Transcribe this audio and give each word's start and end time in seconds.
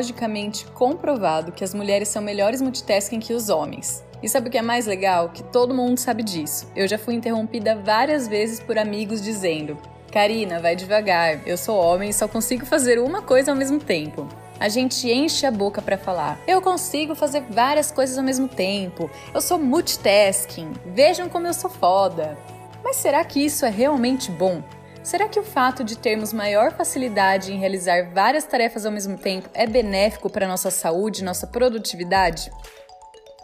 biologicamente 0.00 0.64
comprovado 0.66 1.52
que 1.52 1.62
as 1.62 1.74
mulheres 1.74 2.08
são 2.08 2.22
melhores 2.22 2.62
multitasking 2.62 3.20
que 3.20 3.34
os 3.34 3.48
homens. 3.48 4.02
E 4.22 4.28
sabe 4.28 4.48
o 4.48 4.50
que 4.50 4.58
é 4.58 4.62
mais 4.62 4.86
legal? 4.86 5.30
Que 5.30 5.42
todo 5.42 5.74
mundo 5.74 5.98
sabe 5.98 6.22
disso. 6.22 6.70
Eu 6.74 6.86
já 6.88 6.98
fui 6.98 7.14
interrompida 7.14 7.74
várias 7.74 8.26
vezes 8.28 8.60
por 8.60 8.78
amigos 8.78 9.22
dizendo: 9.22 9.76
Karina, 10.10 10.58
vai 10.58 10.74
devagar, 10.74 11.46
eu 11.46 11.56
sou 11.56 11.78
homem 11.78 12.10
e 12.10 12.12
só 12.12 12.26
consigo 12.26 12.66
fazer 12.66 12.98
uma 12.98 13.22
coisa 13.22 13.52
ao 13.52 13.56
mesmo 13.56 13.78
tempo. 13.78 14.26
A 14.58 14.68
gente 14.68 15.10
enche 15.10 15.46
a 15.46 15.50
boca 15.50 15.80
para 15.80 15.96
falar: 15.96 16.38
eu 16.46 16.60
consigo 16.60 17.14
fazer 17.14 17.42
várias 17.48 17.90
coisas 17.90 18.18
ao 18.18 18.24
mesmo 18.24 18.48
tempo, 18.48 19.08
eu 19.32 19.40
sou 19.40 19.58
multitasking, 19.58 20.72
vejam 20.86 21.28
como 21.28 21.46
eu 21.46 21.54
sou 21.54 21.70
foda. 21.70 22.36
Mas 22.82 22.96
será 22.96 23.24
que 23.24 23.44
isso 23.44 23.64
é 23.64 23.70
realmente 23.70 24.30
bom? 24.30 24.62
Será 25.02 25.28
que 25.28 25.40
o 25.40 25.44
fato 25.44 25.82
de 25.82 25.96
termos 25.96 26.32
maior 26.32 26.72
facilidade 26.72 27.52
em 27.52 27.58
realizar 27.58 28.10
várias 28.12 28.44
tarefas 28.44 28.84
ao 28.84 28.92
mesmo 28.92 29.16
tempo 29.16 29.48
é 29.54 29.66
benéfico 29.66 30.28
para 30.28 30.46
nossa 30.46 30.70
saúde 30.70 31.22
e 31.22 31.24
nossa 31.24 31.46
produtividade? 31.46 32.50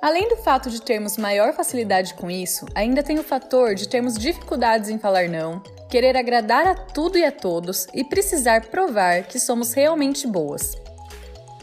Além 0.01 0.29
do 0.29 0.37
fato 0.37 0.71
de 0.71 0.81
termos 0.81 1.17
maior 1.17 1.53
facilidade 1.55 2.15
com 2.15 2.31
isso, 2.31 2.67
ainda 2.75 3.03
tem 3.03 3.19
o 3.19 3.25
fator 3.25 3.75
de 3.75 3.89
termos 3.89 4.17
dificuldades 4.19 4.91
em 4.91 4.99
falar 4.99 5.29
não, 5.29 5.61
querer 5.89 6.17
agradar 6.17 6.67
a 6.67 6.75
tudo 6.75 7.17
e 7.17 7.25
a 7.25 7.33
todos 7.33 7.87
e 7.95 8.05
precisar 8.05 8.67
provar 8.67 9.25
que 9.25 9.41
somos 9.41 9.73
realmente 9.73 10.27
boas. 10.27 10.77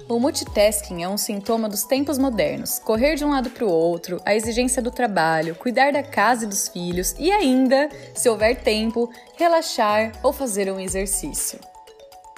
O 0.09 0.19
multitasking 0.19 1.02
é 1.02 1.08
um 1.08 1.17
sintoma 1.17 1.69
dos 1.69 1.83
tempos 1.83 2.17
modernos. 2.17 2.77
Correr 2.80 3.16
de 3.16 3.23
um 3.23 3.31
lado 3.31 3.49
para 3.49 3.66
o 3.66 3.71
outro, 3.71 4.21
a 4.25 4.36
exigência 4.36 4.81
do 4.81 4.91
trabalho, 4.91 5.55
cuidar 5.55 5.93
da 5.93 6.03
casa 6.03 6.43
e 6.43 6.47
dos 6.47 6.67
filhos 6.67 7.15
e 7.17 7.31
ainda, 7.31 7.89
se 8.13 8.27
houver 8.27 8.61
tempo, 8.61 9.09
relaxar 9.38 10.11
ou 10.21 10.33
fazer 10.33 10.71
um 10.71 10.80
exercício. 10.80 11.58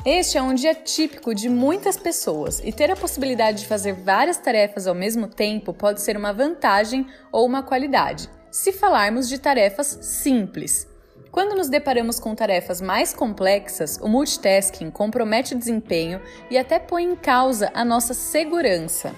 Este 0.05 0.37
é 0.37 0.41
um 0.41 0.53
dia 0.53 0.75
típico 0.75 1.33
de 1.33 1.49
muitas 1.49 1.97
pessoas 1.97 2.61
e 2.63 2.71
ter 2.71 2.91
a 2.91 2.95
possibilidade 2.95 3.61
de 3.61 3.67
fazer 3.67 3.93
várias 3.93 4.37
tarefas 4.37 4.85
ao 4.85 4.93
mesmo 4.93 5.27
tempo 5.27 5.73
pode 5.73 5.99
ser 5.99 6.15
uma 6.15 6.31
vantagem 6.31 7.07
ou 7.31 7.43
uma 7.43 7.63
qualidade, 7.63 8.29
se 8.51 8.71
falarmos 8.71 9.27
de 9.27 9.39
tarefas 9.39 9.97
simples. 10.03 10.87
Quando 11.31 11.55
nos 11.55 11.69
deparamos 11.69 12.19
com 12.19 12.35
tarefas 12.35 12.81
mais 12.81 13.15
complexas, 13.15 13.97
o 13.99 14.07
multitasking 14.07 14.91
compromete 14.91 15.55
o 15.55 15.57
desempenho 15.57 16.21
e 16.51 16.57
até 16.57 16.77
põe 16.77 17.03
em 17.03 17.15
causa 17.15 17.71
a 17.73 17.83
nossa 17.83 18.13
segurança. 18.13 19.11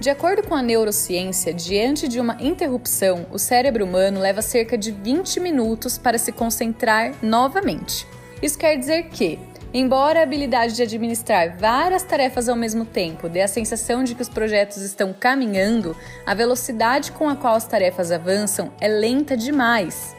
De 0.00 0.08
acordo 0.08 0.42
com 0.48 0.54
a 0.54 0.62
neurociência, 0.62 1.52
diante 1.52 2.08
de 2.08 2.18
uma 2.18 2.38
interrupção, 2.40 3.26
o 3.30 3.38
cérebro 3.38 3.84
humano 3.84 4.20
leva 4.20 4.40
cerca 4.40 4.78
de 4.78 4.90
20 4.90 5.38
minutos 5.38 5.98
para 5.98 6.16
se 6.16 6.32
concentrar 6.32 7.14
novamente. 7.22 8.06
Isso 8.42 8.58
quer 8.58 8.76
dizer 8.76 9.04
que, 9.04 9.38
embora 9.72 10.20
a 10.20 10.22
habilidade 10.22 10.74
de 10.74 10.82
administrar 10.82 11.56
várias 11.56 12.02
tarefas 12.02 12.48
ao 12.48 12.56
mesmo 12.56 12.84
tempo 12.84 13.28
dê 13.28 13.40
a 13.40 13.48
sensação 13.48 14.04
de 14.04 14.14
que 14.14 14.22
os 14.22 14.28
projetos 14.28 14.78
estão 14.78 15.12
caminhando, 15.12 15.96
a 16.26 16.34
velocidade 16.34 17.12
com 17.12 17.28
a 17.28 17.36
qual 17.36 17.54
as 17.54 17.66
tarefas 17.66 18.10
avançam 18.10 18.72
é 18.80 18.88
lenta 18.88 19.36
demais. 19.36 20.14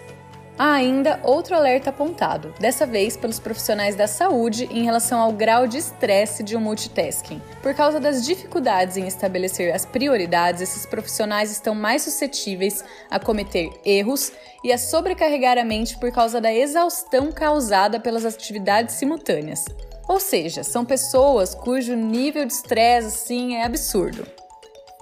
Há 0.57 0.73
ainda 0.73 1.19
outro 1.23 1.55
alerta 1.55 1.89
apontado, 1.89 2.53
dessa 2.59 2.85
vez 2.85 3.17
pelos 3.17 3.39
profissionais 3.39 3.95
da 3.95 4.05
saúde 4.05 4.69
em 4.71 4.83
relação 4.83 5.19
ao 5.19 5.31
grau 5.31 5.65
de 5.65 5.79
estresse 5.79 6.43
de 6.43 6.55
um 6.55 6.61
multitasking. 6.61 7.41
Por 7.63 7.73
causa 7.73 7.99
das 7.99 8.23
dificuldades 8.23 8.95
em 8.95 9.07
estabelecer 9.07 9.73
as 9.73 9.83
prioridades, 9.83 10.61
esses 10.61 10.85
profissionais 10.85 11.51
estão 11.51 11.73
mais 11.73 12.03
suscetíveis 12.03 12.83
a 13.09 13.19
cometer 13.19 13.72
erros 13.83 14.31
e 14.63 14.72
a 14.72 14.78
sobrecarregar 14.78 15.57
a 15.57 15.63
mente 15.63 15.97
por 15.97 16.11
causa 16.11 16.39
da 16.39 16.53
exaustão 16.53 17.31
causada 17.31 17.99
pelas 17.99 18.23
atividades 18.23 18.94
simultâneas. 18.95 19.66
Ou 20.07 20.19
seja, 20.19 20.63
são 20.63 20.85
pessoas 20.85 21.55
cujo 21.55 21.95
nível 21.95 22.45
de 22.45 22.53
estresse 22.53 23.07
assim 23.07 23.55
é 23.55 23.63
absurdo. 23.63 24.42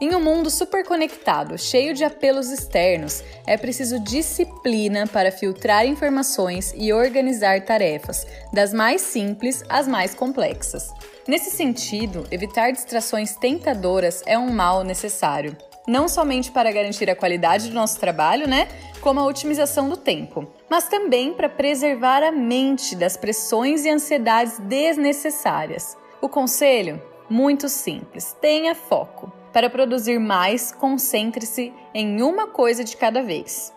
Em 0.04 0.16
um 0.16 0.20
mundo 0.20 0.50
super 0.50 0.84
conectado, 0.84 1.60
cheio 1.60 1.94
de 1.94 2.04
apelos 2.04 2.50
externos, 2.50 3.24
é 3.46 3.56
preciso 3.56 4.00
disciplina 4.00 5.06
para 5.06 5.32
filtrar 5.32 5.86
informações 5.86 6.74
e 6.76 6.92
organizar 6.92 7.62
tarefas, 7.66 8.26
das 8.52 8.74
mais 8.74 9.02
simples 9.02 9.64
às 9.70 9.88
mais 9.88 10.16
complexas. 10.16 10.90
Nesse 11.28 11.52
sentido, 11.52 12.26
evitar 12.32 12.72
distrações 12.72 13.36
tentadoras 13.36 14.24
é 14.26 14.40
um 14.40 14.50
mal 14.50 14.84
necessário, 14.84 15.56
não 15.88 16.08
somente 16.08 16.50
para 16.50 16.72
garantir 16.72 17.08
a 17.08 17.16
qualidade 17.16 17.68
do 17.68 17.76
nosso 17.76 18.00
trabalho, 18.00 18.48
né, 18.48 18.70
como 19.02 19.20
a 19.20 19.26
otimização 19.28 19.88
do 19.88 19.98
tempo, 19.98 20.48
mas 20.68 20.88
também 20.88 21.32
para 21.32 21.48
preservar 21.48 22.24
a 22.24 22.32
mente 22.32 22.96
das 22.96 23.16
pressões 23.16 23.86
e 23.86 23.90
ansiedades 23.92 24.58
desnecessárias. 24.62 25.96
O 26.20 26.28
conselho? 26.28 27.00
Muito 27.30 27.70
simples: 27.70 28.36
tenha 28.42 28.74
foco. 28.74 29.41
Para 29.54 29.70
produzir 29.70 30.20
mais, 30.20 30.72
concentre-se 30.72 31.74
em 31.94 32.22
uma 32.22 32.48
coisa 32.48 32.84
de 32.84 32.96
cada 32.96 33.22
vez. 33.22 33.74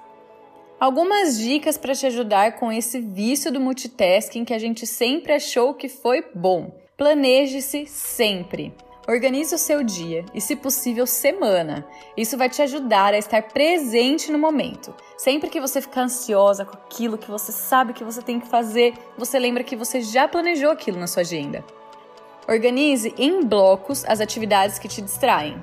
Algumas 0.78 1.38
dicas 1.38 1.78
para 1.78 1.94
te 1.94 2.06
ajudar 2.06 2.56
com 2.56 2.70
esse 2.70 3.00
vício 3.00 3.50
do 3.50 3.60
multitasking 3.60 4.44
que 4.44 4.54
a 4.54 4.58
gente 4.58 4.86
sempre 4.86 5.32
achou 5.32 5.74
que 5.74 5.88
foi 5.88 6.24
bom. 6.34 6.72
Planeje-se 6.96 7.86
sempre. 7.86 8.72
Organize 9.06 9.54
o 9.54 9.58
seu 9.58 9.82
dia 9.82 10.24
e, 10.32 10.40
se 10.40 10.56
possível, 10.56 11.06
semana. 11.06 11.86
Isso 12.16 12.38
vai 12.38 12.48
te 12.48 12.62
ajudar 12.62 13.12
a 13.12 13.18
estar 13.18 13.42
presente 13.42 14.32
no 14.32 14.38
momento. 14.38 14.94
Sempre 15.16 15.50
que 15.50 15.60
você 15.60 15.80
ficar 15.80 16.02
ansiosa 16.02 16.64
com 16.64 16.72
aquilo 16.72 17.18
que 17.18 17.30
você 17.30 17.52
sabe 17.52 17.92
que 17.92 18.04
você 18.04 18.22
tem 18.22 18.40
que 18.40 18.48
fazer, 18.48 18.94
você 19.18 19.38
lembra 19.38 19.64
que 19.64 19.76
você 19.76 20.00
já 20.00 20.26
planejou 20.26 20.70
aquilo 20.70 20.98
na 20.98 21.06
sua 21.06 21.20
agenda. 21.20 21.64
Organize 22.46 23.14
em 23.16 23.42
blocos 23.44 24.04
as 24.06 24.20
atividades 24.20 24.78
que 24.78 24.88
te 24.88 25.00
distraem. 25.00 25.56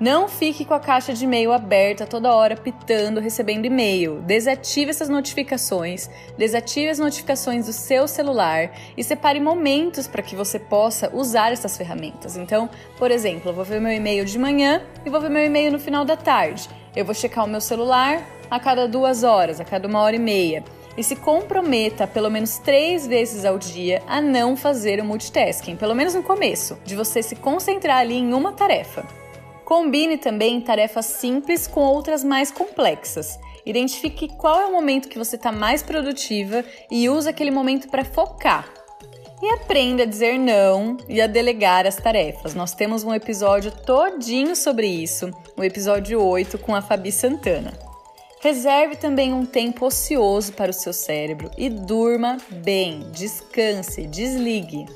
Não 0.00 0.28
fique 0.28 0.64
com 0.64 0.74
a 0.74 0.78
caixa 0.78 1.12
de 1.12 1.24
e-mail 1.24 1.52
aberta 1.52 2.06
toda 2.06 2.32
hora 2.32 2.56
pitando, 2.56 3.18
recebendo 3.18 3.64
e-mail. 3.64 4.22
Desative 4.22 4.90
essas 4.90 5.08
notificações, 5.08 6.08
desative 6.36 6.88
as 6.88 7.00
notificações 7.00 7.66
do 7.66 7.72
seu 7.72 8.06
celular 8.06 8.70
e 8.96 9.02
separe 9.02 9.40
momentos 9.40 10.06
para 10.06 10.22
que 10.22 10.36
você 10.36 10.56
possa 10.56 11.10
usar 11.12 11.52
essas 11.52 11.76
ferramentas. 11.76 12.36
Então, 12.36 12.70
por 12.96 13.10
exemplo, 13.10 13.50
eu 13.50 13.54
vou 13.54 13.64
ver 13.64 13.80
meu 13.80 13.90
e-mail 13.90 14.24
de 14.24 14.38
manhã 14.38 14.82
e 15.04 15.10
vou 15.10 15.20
ver 15.20 15.30
meu 15.30 15.44
e-mail 15.44 15.72
no 15.72 15.80
final 15.80 16.04
da 16.04 16.16
tarde. 16.16 16.68
Eu 16.94 17.04
vou 17.04 17.14
checar 17.14 17.44
o 17.44 17.48
meu 17.48 17.60
celular 17.60 18.24
a 18.48 18.60
cada 18.60 18.86
duas 18.86 19.24
horas, 19.24 19.60
a 19.60 19.64
cada 19.64 19.88
uma 19.88 20.00
hora 20.00 20.14
e 20.14 20.20
meia 20.20 20.62
e 20.98 21.04
se 21.04 21.14
comprometa 21.14 22.08
pelo 22.08 22.28
menos 22.28 22.58
três 22.58 23.06
vezes 23.06 23.44
ao 23.44 23.56
dia 23.56 24.02
a 24.08 24.20
não 24.20 24.56
fazer 24.56 25.00
o 25.00 25.04
multitasking, 25.04 25.76
pelo 25.76 25.94
menos 25.94 26.12
no 26.12 26.24
começo, 26.24 26.76
de 26.84 26.96
você 26.96 27.22
se 27.22 27.36
concentrar 27.36 27.98
ali 27.98 28.16
em 28.16 28.34
uma 28.34 28.52
tarefa. 28.52 29.06
Combine 29.64 30.18
também 30.18 30.60
tarefas 30.60 31.06
simples 31.06 31.68
com 31.68 31.82
outras 31.82 32.24
mais 32.24 32.50
complexas. 32.50 33.38
Identifique 33.64 34.28
qual 34.36 34.60
é 34.60 34.66
o 34.66 34.72
momento 34.72 35.08
que 35.08 35.18
você 35.18 35.36
está 35.36 35.52
mais 35.52 35.84
produtiva 35.84 36.64
e 36.90 37.08
use 37.08 37.28
aquele 37.28 37.52
momento 37.52 37.88
para 37.88 38.04
focar. 38.04 38.68
E 39.40 39.52
aprenda 39.52 40.02
a 40.02 40.06
dizer 40.06 40.36
não 40.36 40.96
e 41.08 41.20
a 41.20 41.28
delegar 41.28 41.86
as 41.86 41.94
tarefas. 41.94 42.54
Nós 42.54 42.74
temos 42.74 43.04
um 43.04 43.14
episódio 43.14 43.70
todinho 43.70 44.56
sobre 44.56 44.88
isso, 44.88 45.30
o 45.56 45.62
episódio 45.62 46.20
8 46.20 46.58
com 46.58 46.74
a 46.74 46.82
Fabi 46.82 47.12
Santana. 47.12 47.87
Reserve 48.40 48.96
também 48.96 49.32
um 49.32 49.44
tempo 49.44 49.84
ocioso 49.84 50.52
para 50.52 50.70
o 50.70 50.74
seu 50.74 50.92
cérebro 50.92 51.50
e 51.58 51.68
durma 51.68 52.36
bem, 52.48 53.00
descanse, 53.10 54.06
desligue. 54.06 54.86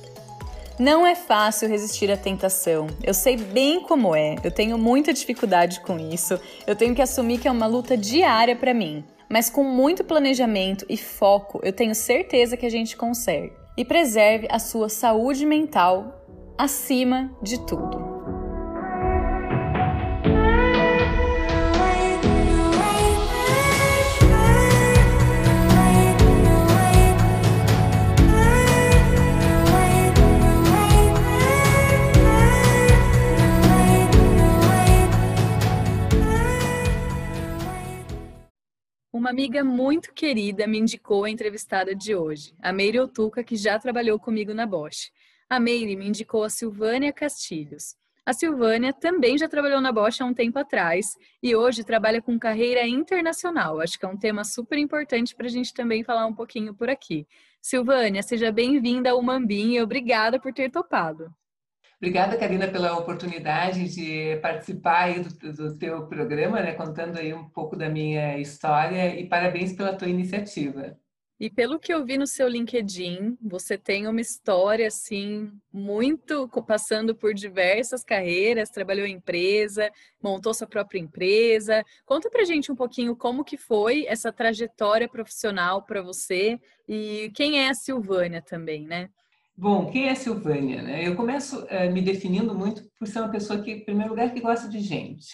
Não 0.78 1.06
é 1.06 1.14
fácil 1.14 1.68
resistir 1.68 2.10
à 2.10 2.16
tentação. 2.16 2.86
Eu 3.02 3.12
sei 3.12 3.36
bem 3.36 3.80
como 3.82 4.14
é. 4.14 4.36
Eu 4.44 4.50
tenho 4.50 4.78
muita 4.78 5.12
dificuldade 5.12 5.80
com 5.80 5.98
isso. 5.98 6.40
Eu 6.66 6.76
tenho 6.76 6.94
que 6.94 7.02
assumir 7.02 7.38
que 7.38 7.48
é 7.48 7.50
uma 7.50 7.66
luta 7.66 7.96
diária 7.96 8.54
para 8.54 8.72
mim. 8.72 9.04
Mas 9.28 9.50
com 9.50 9.64
muito 9.64 10.04
planejamento 10.04 10.86
e 10.88 10.96
foco, 10.96 11.60
eu 11.62 11.72
tenho 11.72 11.94
certeza 11.94 12.56
que 12.56 12.66
a 12.66 12.70
gente 12.70 12.96
consegue. 12.96 13.52
E 13.76 13.84
preserve 13.84 14.46
a 14.50 14.58
sua 14.58 14.88
saúde 14.88 15.44
mental 15.44 16.24
acima 16.56 17.30
de 17.42 17.58
tudo. 17.66 18.11
Uma 39.12 39.28
amiga 39.28 39.62
muito 39.62 40.10
querida 40.14 40.66
me 40.66 40.78
indicou 40.78 41.24
a 41.24 41.30
entrevistada 41.30 41.94
de 41.94 42.14
hoje, 42.14 42.54
a 42.62 42.72
Meire 42.72 42.98
Otuca, 42.98 43.44
que 43.44 43.56
já 43.56 43.78
trabalhou 43.78 44.18
comigo 44.18 44.54
na 44.54 44.64
Bosch. 44.64 45.12
A 45.50 45.60
Meire 45.60 45.94
me 45.96 46.08
indicou 46.08 46.42
a 46.42 46.48
Silvânia 46.48 47.12
Castilhos. 47.12 47.94
A 48.24 48.32
Silvânia 48.32 48.90
também 48.90 49.36
já 49.36 49.46
trabalhou 49.46 49.82
na 49.82 49.92
Bosch 49.92 50.22
há 50.22 50.24
um 50.24 50.32
tempo 50.32 50.58
atrás 50.58 51.14
e 51.42 51.54
hoje 51.54 51.84
trabalha 51.84 52.22
com 52.22 52.38
carreira 52.38 52.86
internacional. 52.88 53.82
Acho 53.82 53.98
que 53.98 54.06
é 54.06 54.08
um 54.08 54.16
tema 54.16 54.44
super 54.44 54.78
importante 54.78 55.36
para 55.36 55.44
a 55.44 55.50
gente 55.50 55.74
também 55.74 56.02
falar 56.02 56.24
um 56.24 56.34
pouquinho 56.34 56.72
por 56.72 56.88
aqui. 56.88 57.26
Silvânia, 57.60 58.22
seja 58.22 58.50
bem-vinda 58.50 59.10
ao 59.10 59.20
Mambim 59.20 59.74
e 59.74 59.82
obrigada 59.82 60.40
por 60.40 60.54
ter 60.54 60.70
topado. 60.70 61.30
Obrigada, 62.02 62.36
Karina, 62.36 62.66
pela 62.66 62.98
oportunidade 62.98 63.88
de 63.94 64.36
participar 64.40 65.04
aí 65.04 65.20
do, 65.20 65.52
do 65.52 65.78
teu 65.78 66.04
programa, 66.08 66.60
né, 66.60 66.72
contando 66.72 67.16
aí 67.16 67.32
um 67.32 67.48
pouco 67.48 67.76
da 67.76 67.88
minha 67.88 68.40
história 68.40 69.14
e 69.14 69.28
parabéns 69.28 69.72
pela 69.72 69.94
tua 69.94 70.08
iniciativa. 70.08 70.98
E 71.38 71.48
pelo 71.48 71.78
que 71.78 71.94
eu 71.94 72.04
vi 72.04 72.18
no 72.18 72.26
seu 72.26 72.48
LinkedIn, 72.48 73.38
você 73.40 73.78
tem 73.78 74.08
uma 74.08 74.20
história 74.20 74.88
assim 74.88 75.52
muito 75.72 76.48
passando 76.66 77.14
por 77.14 77.32
diversas 77.32 78.02
carreiras, 78.02 78.68
trabalhou 78.68 79.06
em 79.06 79.14
empresa, 79.14 79.88
montou 80.20 80.52
sua 80.52 80.66
própria 80.66 80.98
empresa. 80.98 81.84
Conta 82.04 82.28
pra 82.28 82.44
gente 82.44 82.72
um 82.72 82.76
pouquinho 82.76 83.14
como 83.14 83.44
que 83.44 83.56
foi 83.56 84.06
essa 84.08 84.32
trajetória 84.32 85.08
profissional 85.08 85.84
para 85.84 86.02
você 86.02 86.58
e 86.88 87.30
quem 87.32 87.60
é 87.60 87.68
a 87.68 87.74
Silvânia 87.74 88.42
também, 88.42 88.88
né? 88.88 89.08
Bom, 89.56 89.90
quem 89.90 90.08
é 90.08 90.14
Silvânia? 90.14 90.82
Né? 90.82 91.06
Eu 91.06 91.14
começo 91.14 91.64
é, 91.68 91.88
me 91.90 92.00
definindo 92.00 92.54
muito 92.54 92.82
por 92.98 93.06
ser 93.06 93.20
uma 93.20 93.30
pessoa 93.30 93.62
que, 93.62 93.70
em 93.70 93.84
primeiro 93.84 94.10
lugar, 94.10 94.32
que 94.32 94.40
gosta 94.40 94.68
de 94.68 94.80
gente. 94.80 95.26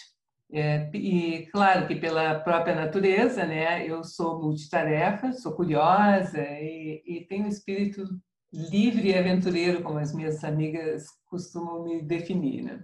É, 0.51 0.89
e 0.95 1.45
claro 1.51 1.87
que 1.87 1.95
pela 1.95 2.39
própria 2.39 2.75
natureza, 2.75 3.45
né, 3.45 3.85
eu 3.85 4.03
sou 4.03 4.41
multitarefa, 4.41 5.31
sou 5.33 5.53
curiosa 5.53 6.41
e, 6.41 7.03
e 7.05 7.25
tenho 7.27 7.45
um 7.45 7.49
espírito 7.49 8.03
livre 8.51 9.09
e 9.09 9.17
aventureiro, 9.17 9.83
como 9.83 9.99
as 9.99 10.13
minhas 10.13 10.43
amigas 10.43 11.05
costumam 11.25 11.83
me 11.83 12.01
definir. 12.01 12.63
Né? 12.63 12.83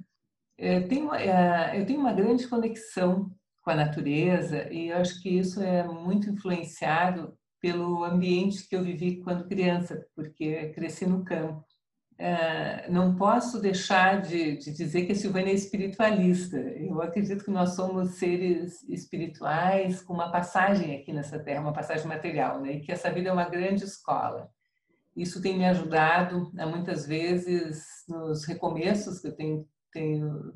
É, 0.58 0.80
tenho, 0.82 1.14
é, 1.14 1.80
eu 1.80 1.86
tenho 1.86 2.00
uma 2.00 2.14
grande 2.14 2.48
conexão 2.48 3.32
com 3.64 3.72
a 3.72 3.76
natureza 3.76 4.72
e 4.72 4.90
eu 4.90 4.98
acho 4.98 5.22
que 5.22 5.30
isso 5.30 5.62
é 5.62 5.84
muito 5.88 6.30
influenciado 6.30 7.36
pelo 7.66 8.04
ambiente 8.04 8.70
que 8.70 8.76
eu 8.76 8.84
vivi 8.84 9.24
quando 9.24 9.48
criança, 9.48 10.06
porque 10.16 10.70
cresci 10.70 11.08
no 11.08 11.26
campo. 11.26 11.66
É, 12.16 12.88
não 12.92 13.16
posso 13.16 13.60
deixar 13.60 14.22
de, 14.22 14.58
de, 14.58 14.72
dizer 14.72 15.08
que 15.08 15.14
a 15.14 15.16
Silvânia 15.16 15.50
é 15.50 15.56
espiritualista. 15.56 16.58
Eu 16.58 17.02
acredito 17.02 17.44
que 17.44 17.50
nós 17.50 17.76
somos 17.76 18.20
seres 18.20 18.84
espirituais 18.84 20.00
com 20.00 20.14
uma 20.14 20.32
passagem 20.32 20.96
aqui 20.96 21.12
nessa 21.12 21.40
terra, 21.40 21.62
uma 21.62 21.74
passagem 21.74 22.06
material, 22.06 22.62
né? 22.62 22.74
e 22.74 22.82
que 22.82 22.92
essa 22.92 23.10
vida 23.10 23.30
é 23.30 23.34
uma 23.34 23.50
grande 23.50 23.84
escola. 23.84 24.48
Isso 25.18 25.42
tem 25.42 25.58
me 25.58 25.66
ajudado 25.66 26.52
a 26.60 26.68
muitas 26.68 27.08
vezes 27.08 27.84
nos 28.08 28.46
recomeços 28.46 29.20
que 29.20 29.28
eu 29.30 29.36
tenho, 29.36 29.68
tenho 29.92 30.54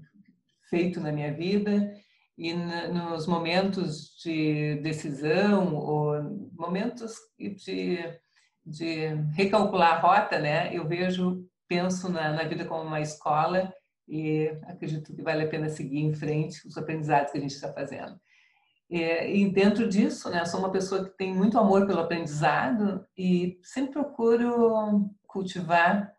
feito 0.70 1.00
na 1.00 1.12
minha 1.12 1.34
vida 1.34 1.92
e 2.40 2.54
nos 2.54 3.28
momentos 3.28 4.16
de 4.24 4.76
decisão 4.82 5.76
ou 5.76 6.50
momentos 6.54 7.14
de, 7.38 8.00
de 8.66 9.08
recalcular 9.36 9.98
a 9.98 10.00
rota, 10.00 10.40
né? 10.40 10.74
Eu 10.74 10.88
vejo 10.88 11.46
penso 11.68 12.10
na, 12.10 12.32
na 12.32 12.44
vida 12.46 12.66
como 12.66 12.82
uma 12.82 13.02
escola 13.02 13.72
e 14.08 14.48
acredito 14.64 15.14
que 15.14 15.22
vale 15.22 15.44
a 15.44 15.48
pena 15.48 15.70
seguir 15.70 16.00
em 16.00 16.14
frente 16.14 16.66
os 16.66 16.78
aprendizados 16.78 17.32
que 17.32 17.38
a 17.38 17.42
gente 17.42 17.54
está 17.54 17.72
fazendo. 17.72 18.20
E, 18.90 19.02
e, 19.02 19.50
dentro 19.52 19.88
disso, 19.88 20.30
né, 20.32 20.44
sou 20.46 20.62
uma 20.62 20.72
pessoa 20.72 21.04
que 21.04 21.16
tem 21.16 21.32
muito 21.32 21.60
amor 21.60 21.86
pelo 21.86 22.00
aprendizado 22.00 23.06
e 23.16 23.60
sempre 23.62 23.92
procuro 23.92 25.12
cultivar 25.28 26.12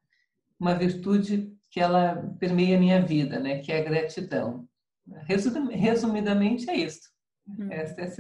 uma 0.59 0.75
virtude 0.75 1.53
que 1.69 1.81
ela 1.81 2.33
permeia 2.39 2.77
a 2.77 2.81
minha 2.81 3.03
vida, 3.03 3.41
né, 3.41 3.59
que 3.59 3.73
é 3.73 3.81
a 3.81 3.85
gratidão. 3.85 4.69
Resumidamente 5.27 6.69
é 6.71 6.77
isso. 6.77 7.11
Hum. 7.49 7.71
Essa 7.71 8.01
é 8.01 8.05
a 8.05 8.11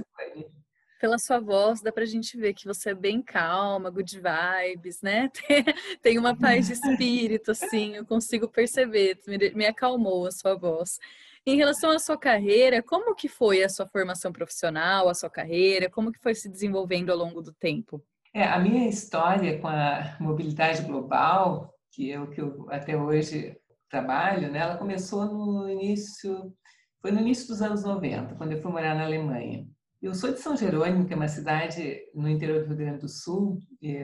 pela 1.01 1.19
sua 1.19 1.41
voz, 1.41 1.81
dá 1.81 1.91
pra 1.91 2.05
gente 2.05 2.37
ver 2.37 2.53
que 2.53 2.67
você 2.67 2.91
é 2.91 2.95
bem 2.95 3.23
calma, 3.23 3.91
good 3.91 4.21
vibes, 4.21 5.01
né? 5.01 5.31
Tem 6.03 6.19
uma 6.19 6.37
paz 6.37 6.67
de 6.67 6.75
espírito, 6.75 7.53
assim, 7.53 7.97
eu 7.97 8.05
consigo 8.05 8.47
perceber, 8.47 9.19
me 9.55 9.65
acalmou 9.65 10.27
a 10.27 10.31
sua 10.31 10.55
voz. 10.55 10.99
Em 11.47 11.57
relação 11.57 11.91
à 11.91 11.99
sua 11.99 12.19
carreira, 12.19 12.83
como 12.83 13.15
que 13.15 13.29
foi 13.29 13.63
a 13.63 13.69
sua 13.71 13.87
formação 13.87 14.31
profissional, 14.31 15.09
a 15.09 15.15
sua 15.15 15.31
carreira, 15.31 15.89
como 15.89 16.13
que 16.13 16.19
foi 16.19 16.35
se 16.35 16.51
desenvolvendo 16.51 17.11
ao 17.11 17.17
longo 17.17 17.41
do 17.41 17.53
tempo? 17.55 18.05
É, 18.35 18.45
a 18.45 18.59
minha 18.59 18.87
história 18.87 19.59
com 19.59 19.69
a 19.69 20.19
mobilidade 20.21 20.83
global, 20.83 21.75
que 21.91 22.13
é 22.13 22.21
o 22.21 22.29
que 22.29 22.43
eu 22.43 22.67
até 22.71 22.95
hoje 22.95 23.57
trabalho, 23.89 24.53
né, 24.53 24.61
ela 24.61 24.77
começou 24.77 25.25
no 25.25 25.69
início, 25.69 26.55
foi 27.01 27.11
no 27.11 27.21
início 27.21 27.49
dos 27.49 27.63
anos 27.63 27.83
90, 27.83 28.35
quando 28.35 28.53
eu 28.53 28.61
fui 28.61 28.71
morar 28.71 28.95
na 28.95 29.05
Alemanha. 29.05 29.67
Eu 30.03 30.15
sou 30.15 30.33
de 30.33 30.41
São 30.41 30.57
Jerônimo, 30.57 31.07
que 31.07 31.13
é 31.13 31.17
uma 31.17 31.29
cidade 31.29 31.99
no 32.15 32.29
interior 32.29 32.61
do 32.61 32.69
Rio 32.69 32.77
Grande 32.77 33.01
do 33.01 33.09
Sul, 33.09 33.59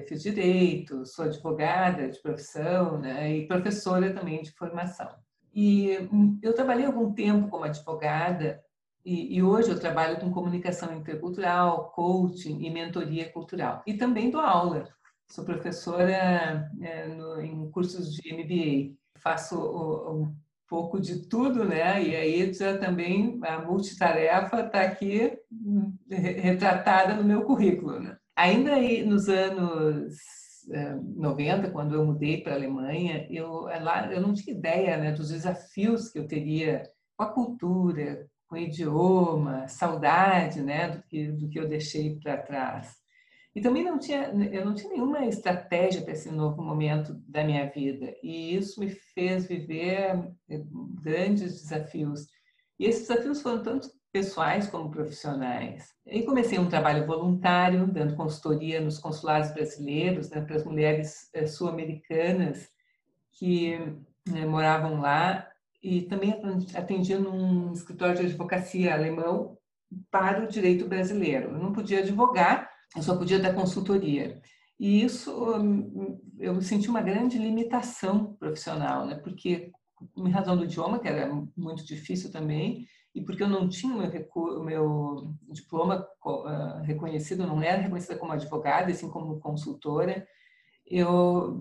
fiz 0.06 0.22
direito, 0.22 1.06
sou 1.06 1.24
advogada 1.24 2.10
de 2.10 2.20
profissão 2.20 2.98
né, 2.98 3.34
e 3.34 3.46
professora 3.46 4.12
também 4.12 4.42
de 4.42 4.52
formação. 4.52 5.08
E 5.54 5.98
hum, 6.12 6.38
eu 6.42 6.54
trabalhei 6.54 6.84
algum 6.84 7.14
tempo 7.14 7.48
como 7.48 7.64
advogada 7.64 8.62
e, 9.02 9.36
e, 9.36 9.42
hoje 9.42 9.70
eu 9.70 9.78
trabalho 9.78 10.18
com 10.18 10.32
comunicação 10.32 10.92
intercultural, 10.92 11.92
coaching 11.92 12.60
e 12.60 12.68
mentoria 12.70 13.30
cultural. 13.30 13.82
E 13.86 13.94
também 13.94 14.30
dou 14.30 14.40
aula. 14.40 14.88
Sou 15.28 15.44
professora 15.44 16.68
é, 16.82 17.06
no, 17.06 17.40
em 17.40 17.70
cursos 17.70 18.12
de 18.12 18.34
MBA. 18.34 18.96
Faço 19.18 19.56
o, 19.56 20.34
pouco 20.68 21.00
de 21.00 21.28
tudo, 21.28 21.64
né? 21.64 22.02
E 22.02 22.14
aí 22.16 22.52
já 22.52 22.76
também 22.78 23.38
a 23.42 23.60
multitarefa 23.60 24.60
está 24.60 24.82
aqui 24.82 25.32
hum, 25.50 25.94
retratada 26.08 27.14
no 27.14 27.24
meu 27.24 27.42
currículo, 27.44 28.00
né? 28.00 28.16
Ainda 28.36 28.74
aí 28.74 29.04
nos 29.04 29.28
anos 29.28 30.12
90, 31.16 31.68
eh, 31.68 31.70
quando 31.70 31.94
eu 31.94 32.04
mudei 32.04 32.42
para 32.42 32.52
a 32.52 32.56
Alemanha, 32.56 33.26
eu 33.30 33.68
eh, 33.68 33.78
lá 33.80 34.12
eu 34.12 34.20
não 34.20 34.34
tinha 34.34 34.56
ideia, 34.56 34.96
né, 34.96 35.12
dos 35.12 35.30
desafios 35.30 36.10
que 36.10 36.18
eu 36.18 36.26
teria 36.26 36.82
com 37.16 37.24
a 37.24 37.32
cultura, 37.32 38.26
com 38.48 38.56
o 38.56 38.58
idioma, 38.58 39.68
saudade, 39.68 40.62
né, 40.62 40.90
do 40.90 41.02
que 41.02 41.32
do 41.32 41.48
que 41.48 41.58
eu 41.58 41.68
deixei 41.68 42.18
para 42.18 42.36
trás. 42.36 43.05
E 43.56 43.60
também 43.62 43.82
não 43.82 43.98
tinha, 43.98 44.24
eu 44.52 44.66
não 44.66 44.74
tinha 44.74 44.92
nenhuma 44.92 45.24
estratégia 45.24 46.02
para 46.02 46.12
esse 46.12 46.30
novo 46.30 46.62
momento 46.62 47.14
da 47.26 47.42
minha 47.42 47.64
vida. 47.70 48.14
E 48.22 48.54
isso 48.54 48.78
me 48.78 48.90
fez 48.90 49.46
viver 49.46 50.30
eh, 50.50 50.62
grandes 51.00 51.62
desafios. 51.62 52.26
E 52.78 52.84
esses 52.84 53.08
desafios 53.08 53.40
foram 53.40 53.62
tanto 53.62 53.88
pessoais 54.12 54.68
como 54.68 54.90
profissionais. 54.90 55.88
E 56.04 56.22
comecei 56.22 56.58
um 56.58 56.68
trabalho 56.68 57.06
voluntário, 57.06 57.86
dando 57.86 58.14
consultoria 58.14 58.78
nos 58.78 58.98
consulados 58.98 59.50
brasileiros, 59.52 60.28
né, 60.28 60.42
para 60.42 60.56
as 60.56 60.64
mulheres 60.64 61.30
eh, 61.32 61.46
sul-americanas 61.46 62.68
que 63.32 63.78
né, 64.28 64.44
moravam 64.44 65.00
lá. 65.00 65.48
E 65.82 66.02
também 66.02 66.38
atendia 66.74 67.18
num 67.18 67.72
escritório 67.72 68.16
de 68.16 68.26
advocacia 68.26 68.92
alemão 68.92 69.56
para 70.10 70.44
o 70.44 70.46
direito 70.46 70.86
brasileiro. 70.86 71.52
Eu 71.52 71.58
não 71.58 71.72
podia 71.72 72.00
advogar, 72.00 72.75
eu 72.96 73.02
só 73.02 73.16
podia 73.16 73.38
dar 73.38 73.54
consultoria. 73.54 74.40
E 74.78 75.02
isso 75.02 75.30
eu 76.38 76.60
senti 76.60 76.88
uma 76.88 77.00
grande 77.00 77.38
limitação 77.38 78.34
profissional, 78.34 79.06
né? 79.06 79.16
Porque 79.16 79.70
em 80.16 80.30
razão 80.30 80.56
do 80.56 80.64
idioma, 80.64 80.98
que 80.98 81.08
era 81.08 81.32
muito 81.56 81.84
difícil 81.84 82.30
também, 82.30 82.86
e 83.14 83.22
porque 83.22 83.42
eu 83.42 83.48
não 83.48 83.68
tinha 83.68 83.94
meu, 83.94 84.62
meu 84.62 85.34
diploma 85.50 86.06
uh, 86.24 86.82
reconhecido, 86.82 87.46
não 87.46 87.62
era 87.62 87.80
reconhecida 87.80 88.18
como 88.18 88.32
advogada, 88.32 88.90
assim 88.90 89.08
como 89.08 89.40
consultora, 89.40 90.26
eu 90.86 91.58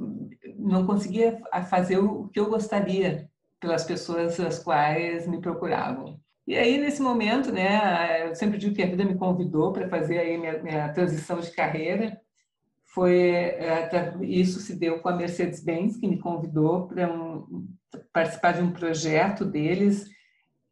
não 0.58 0.86
conseguia 0.86 1.42
fazer 1.70 1.98
o 1.98 2.28
que 2.28 2.40
eu 2.40 2.50
gostaria 2.50 3.30
pelas 3.60 3.84
pessoas 3.84 4.40
as 4.40 4.60
quais 4.60 5.26
me 5.28 5.40
procuravam. 5.42 6.15
E 6.48 6.56
aí, 6.56 6.78
nesse 6.78 7.02
momento, 7.02 7.52
né, 7.52 8.30
eu 8.30 8.36
sempre 8.36 8.58
digo 8.58 8.76
que 8.76 8.84
a 8.84 8.88
vida 8.88 9.04
me 9.04 9.16
convidou 9.16 9.74
para 9.74 9.90
fazer 9.90 10.20
aí 10.20 10.38
minha, 10.38 10.62
minha 10.62 10.90
transição 10.90 11.40
de 11.40 11.50
carreira. 11.52 12.22
Foi 12.86 13.18
é, 13.20 14.16
isso 14.22 14.60
se 14.60 14.76
deu 14.76 15.00
com 15.00 15.10
a 15.10 15.16
Mercedes-Benz, 15.16 15.98
que 15.98 16.08
me 16.08 16.20
convidou 16.20 16.88
para 16.88 17.12
um, 17.12 17.68
participar 18.14 18.54
de 18.54 18.62
um 18.62 18.72
projeto 18.72 19.44
deles 19.44 20.08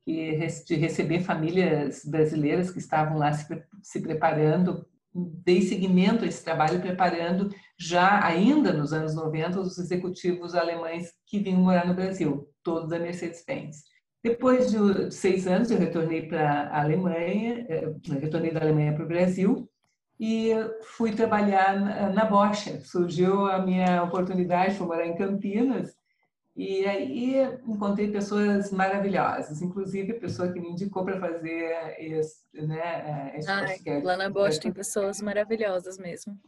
que 0.05 0.37
de 0.65 0.75
receber 0.75 1.21
famílias 1.21 2.03
brasileiras 2.05 2.69
que 2.69 2.79
estavam 2.79 3.17
lá 3.17 3.33
se, 3.33 3.45
se 3.81 4.01
preparando. 4.01 4.85
Dei 5.13 5.61
seguimento 5.61 6.23
a 6.23 6.27
esse 6.27 6.43
trabalho, 6.43 6.81
preparando 6.81 7.49
já 7.77 8.23
ainda 8.23 8.73
nos 8.73 8.93
anos 8.93 9.15
90 9.15 9.59
os 9.59 9.77
executivos 9.77 10.55
alemães 10.55 11.13
que 11.25 11.39
vinham 11.39 11.61
morar 11.61 11.87
no 11.87 11.93
Brasil, 11.93 12.49
todos 12.63 12.89
da 12.89 12.99
Mercedes-Benz. 12.99 13.92
Depois 14.23 14.71
de 14.71 15.11
seis 15.11 15.45
anos, 15.47 15.69
eu 15.69 15.77
retornei 15.77 16.27
para 16.27 16.69
a 16.69 16.81
Alemanha, 16.81 17.65
eh, 17.67 17.93
retornei 18.21 18.51
da 18.51 18.61
Alemanha 18.61 18.93
para 18.93 19.03
o 19.03 19.07
Brasil 19.07 19.69
e 20.17 20.51
fui 20.81 21.11
trabalhar 21.11 22.13
na 22.13 22.23
Bosch. 22.23 22.69
Surgiu 22.85 23.47
a 23.47 23.59
minha 23.59 24.01
oportunidade, 24.01 24.75
fui 24.75 24.87
morar 24.87 25.05
em 25.05 25.17
Campinas 25.17 25.93
e 26.55 26.85
aí 26.85 27.35
encontrei 27.67 28.11
pessoas 28.11 28.71
maravilhosas, 28.71 29.61
inclusive 29.61 30.11
a 30.11 30.19
pessoa 30.19 30.53
que 30.53 30.59
me 30.59 30.69
indicou 30.69 31.03
para 31.03 31.19
fazer 31.19 31.95
esse, 31.97 32.45
né, 32.53 33.33
esse 33.35 33.49
Ai, 33.49 33.67
podcast. 33.67 34.05
Lá 34.05 34.17
na 34.17 34.29
Bosch 34.29 34.59
tem 34.59 34.71
pessoas 34.71 35.19
maravilhosas 35.21 35.97
mesmo. 35.97 36.39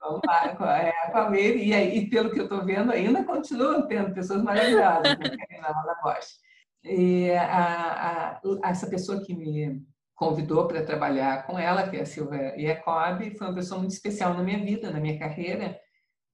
Vamos 0.00 0.20
lá, 0.26 0.44
é, 0.76 1.10
com 1.10 1.18
a 1.18 1.30
Meire, 1.30 1.64
e 1.64 1.72
aí, 1.72 2.10
pelo 2.10 2.30
que 2.30 2.40
eu 2.40 2.44
estou 2.44 2.62
vendo, 2.64 2.92
ainda 2.92 3.24
continuam 3.24 3.86
tendo 3.86 4.12
pessoas 4.12 4.42
maravilhosas 4.42 5.16
lá 5.62 5.84
na 5.86 5.94
Bosch. 6.02 6.43
E 6.84 7.30
a, 7.30 8.40
a, 8.62 8.70
essa 8.70 8.86
pessoa 8.86 9.24
que 9.24 9.34
me 9.34 9.82
convidou 10.14 10.68
para 10.68 10.84
trabalhar 10.84 11.46
com 11.46 11.58
ela, 11.58 11.88
que 11.88 11.96
é 11.96 12.02
a 12.02 12.06
Silvia 12.06 12.54
Jacob, 12.58 13.22
foi 13.36 13.46
uma 13.46 13.54
pessoa 13.54 13.80
muito 13.80 13.92
especial 13.92 14.34
na 14.34 14.42
minha 14.42 14.62
vida, 14.62 14.90
na 14.90 15.00
minha 15.00 15.18
carreira, 15.18 15.78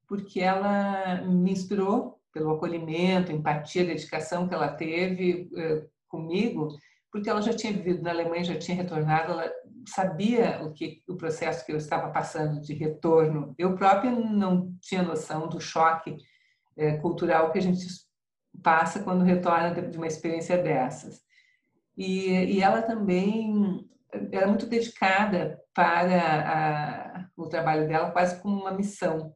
porque 0.06 0.40
ela 0.40 1.22
me 1.22 1.52
inspirou 1.52 2.20
pelo 2.32 2.50
acolhimento, 2.50 3.32
empatia, 3.32 3.84
dedicação 3.84 4.48
que 4.48 4.54
ela 4.54 4.68
teve 4.68 5.48
eh, 5.56 5.86
comigo, 6.08 6.68
porque 7.10 7.28
ela 7.28 7.40
já 7.40 7.52
tinha 7.52 7.72
vivido 7.72 8.02
na 8.02 8.10
Alemanha, 8.10 8.44
já 8.44 8.58
tinha 8.58 8.76
retornado, 8.76 9.32
ela 9.32 9.50
sabia 9.86 10.62
o 10.62 10.72
que 10.72 11.02
o 11.08 11.16
processo 11.16 11.64
que 11.64 11.72
eu 11.72 11.76
estava 11.76 12.10
passando 12.10 12.60
de 12.60 12.74
retorno. 12.74 13.54
Eu 13.58 13.74
própria 13.74 14.10
não 14.10 14.72
tinha 14.80 15.02
noção 15.02 15.48
do 15.48 15.60
choque 15.60 16.16
eh, 16.76 16.96
cultural 16.98 17.50
que 17.50 17.58
a 17.58 17.62
gente 17.62 17.86
passa 18.62 19.02
quando 19.02 19.24
retorna 19.24 19.82
de 19.82 19.96
uma 19.96 20.06
experiência 20.06 20.56
dessas. 20.58 21.20
E, 21.96 22.30
e 22.30 22.62
ela 22.62 22.82
também 22.82 23.86
era 24.32 24.46
muito 24.46 24.66
dedicada 24.66 25.60
para 25.74 27.18
a, 27.18 27.26
o 27.36 27.48
trabalho 27.48 27.86
dela, 27.86 28.10
quase 28.10 28.40
como 28.40 28.60
uma 28.60 28.72
missão. 28.72 29.34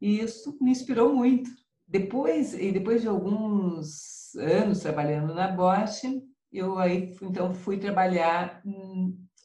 E 0.00 0.20
isso 0.20 0.56
me 0.60 0.70
inspirou 0.70 1.14
muito. 1.14 1.50
Depois, 1.86 2.54
e 2.54 2.72
depois 2.72 3.02
de 3.02 3.08
alguns 3.08 4.34
anos 4.36 4.80
trabalhando 4.80 5.34
na 5.34 5.48
Bosch, 5.48 6.02
eu 6.52 6.78
aí 6.78 7.14
então 7.22 7.54
fui 7.54 7.78
trabalhar 7.78 8.62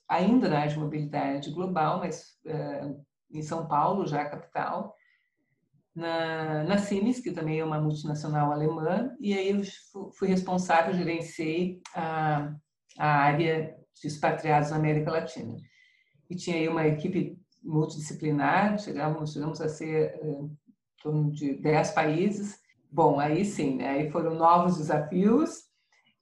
ainda 0.07 0.49
na 0.49 0.59
área 0.59 0.71
de 0.71 0.79
mobilidade 0.79 1.51
global, 1.51 1.99
mas 1.99 2.37
uh, 2.45 3.03
em 3.31 3.41
São 3.41 3.67
Paulo, 3.67 4.07
já 4.07 4.25
capital, 4.25 4.95
na, 5.97 6.63
na 6.63 6.77
Siemens, 6.77 7.19
que 7.19 7.31
também 7.31 7.59
é 7.59 7.65
uma 7.65 7.81
multinacional 7.81 8.51
alemã, 8.51 9.15
e 9.19 9.33
aí 9.33 9.49
eu 9.49 9.61
fui 10.13 10.27
responsável, 10.27 10.93
gerenciei 10.93 11.81
a, 11.95 12.53
a 12.99 13.07
área 13.07 13.75
de 13.99 14.07
expatriados 14.07 14.69
na 14.69 14.75
América 14.77 15.09
Latina. 15.09 15.55
E 16.29 16.35
tinha 16.35 16.55
aí 16.55 16.67
uma 16.67 16.85
equipe 16.85 17.35
multidisciplinar, 17.63 18.77
chegamos, 18.77 19.33
chegamos 19.33 19.59
a 19.59 19.67
ser 19.67 20.19
uh, 20.21 20.55
torno 21.01 21.31
de 21.31 21.55
10 21.55 21.91
países. 21.91 22.59
Bom, 22.91 23.19
aí 23.19 23.43
sim, 23.43 23.77
né? 23.77 23.89
aí 23.89 24.11
foram 24.11 24.35
novos 24.35 24.77
desafios 24.77 25.63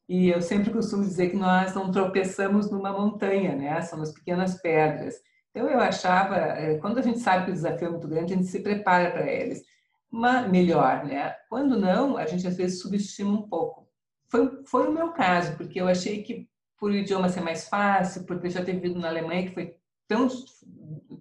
e 0.08 0.30
eu 0.30 0.42
sempre 0.42 0.72
costumo 0.72 1.04
dizer 1.04 1.32
que 1.32 1.36
nós 1.36 1.76
não 1.76 1.92
tropeçamos 1.92 2.72
numa 2.72 2.94
montanha, 2.94 3.56
né? 3.56 3.82
São 3.82 4.02
as 4.02 4.14
pequenas 4.14 4.62
pedras. 4.62 5.16
Então 5.56 5.70
eu 5.70 5.80
achava, 5.80 6.36
eh, 6.36 6.78
quando 6.80 6.98
a 6.98 7.02
gente 7.02 7.20
sabe 7.20 7.46
que 7.46 7.52
o 7.52 7.54
desafio 7.54 7.88
é 7.88 7.92
muito 7.92 8.10
grande, 8.10 8.34
a 8.34 8.36
gente 8.36 8.50
se 8.50 8.60
prepara 8.60 9.10
para 9.12 9.26
eles. 9.26 9.64
Mas 10.12 10.52
melhor, 10.52 11.06
né? 11.06 11.34
Quando 11.48 11.80
não, 11.80 12.18
a 12.18 12.26
gente 12.26 12.46
às 12.46 12.58
vezes 12.58 12.82
subestima 12.82 13.32
um 13.32 13.48
pouco. 13.48 13.88
Foi, 14.28 14.66
foi 14.66 14.88
o 14.90 14.92
meu 14.92 15.14
caso, 15.14 15.56
porque 15.56 15.80
eu 15.80 15.88
achei 15.88 16.22
que 16.24 16.50
por 16.78 16.92
o 16.92 16.96
idioma 16.96 17.30
ser 17.30 17.40
mais 17.40 17.70
fácil, 17.70 18.26
porque 18.26 18.48
eu 18.48 18.52
já 18.52 18.66
ter 18.66 18.74
vivido 18.74 19.00
na 19.00 19.08
Alemanha, 19.08 19.48
que 19.48 19.54
foi 19.54 19.78
tão, 20.10 20.28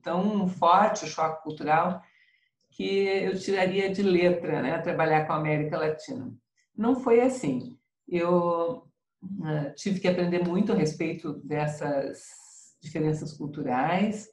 tão 0.03 0.49
forte 0.49 1.05
o 1.05 1.09
choque 1.09 1.45
cultural, 1.45 2.03
que 2.71 3.07
eu 3.07 3.39
tiraria 3.39 3.89
de 3.93 4.03
letra, 4.03 4.61
né, 4.61 4.79
trabalhar 4.79 5.29
com 5.29 5.33
a 5.33 5.37
América 5.37 5.79
Latina. 5.79 6.35
Não 6.77 6.97
foi 6.97 7.21
assim. 7.21 7.79
Eu 8.09 8.89
uh, 9.23 9.75
tive 9.77 10.01
que 10.01 10.09
aprender 10.09 10.43
muito 10.45 10.73
a 10.73 10.75
respeito 10.75 11.35
dessas 11.35 12.44
diferenças 12.85 13.33
culturais 13.33 14.29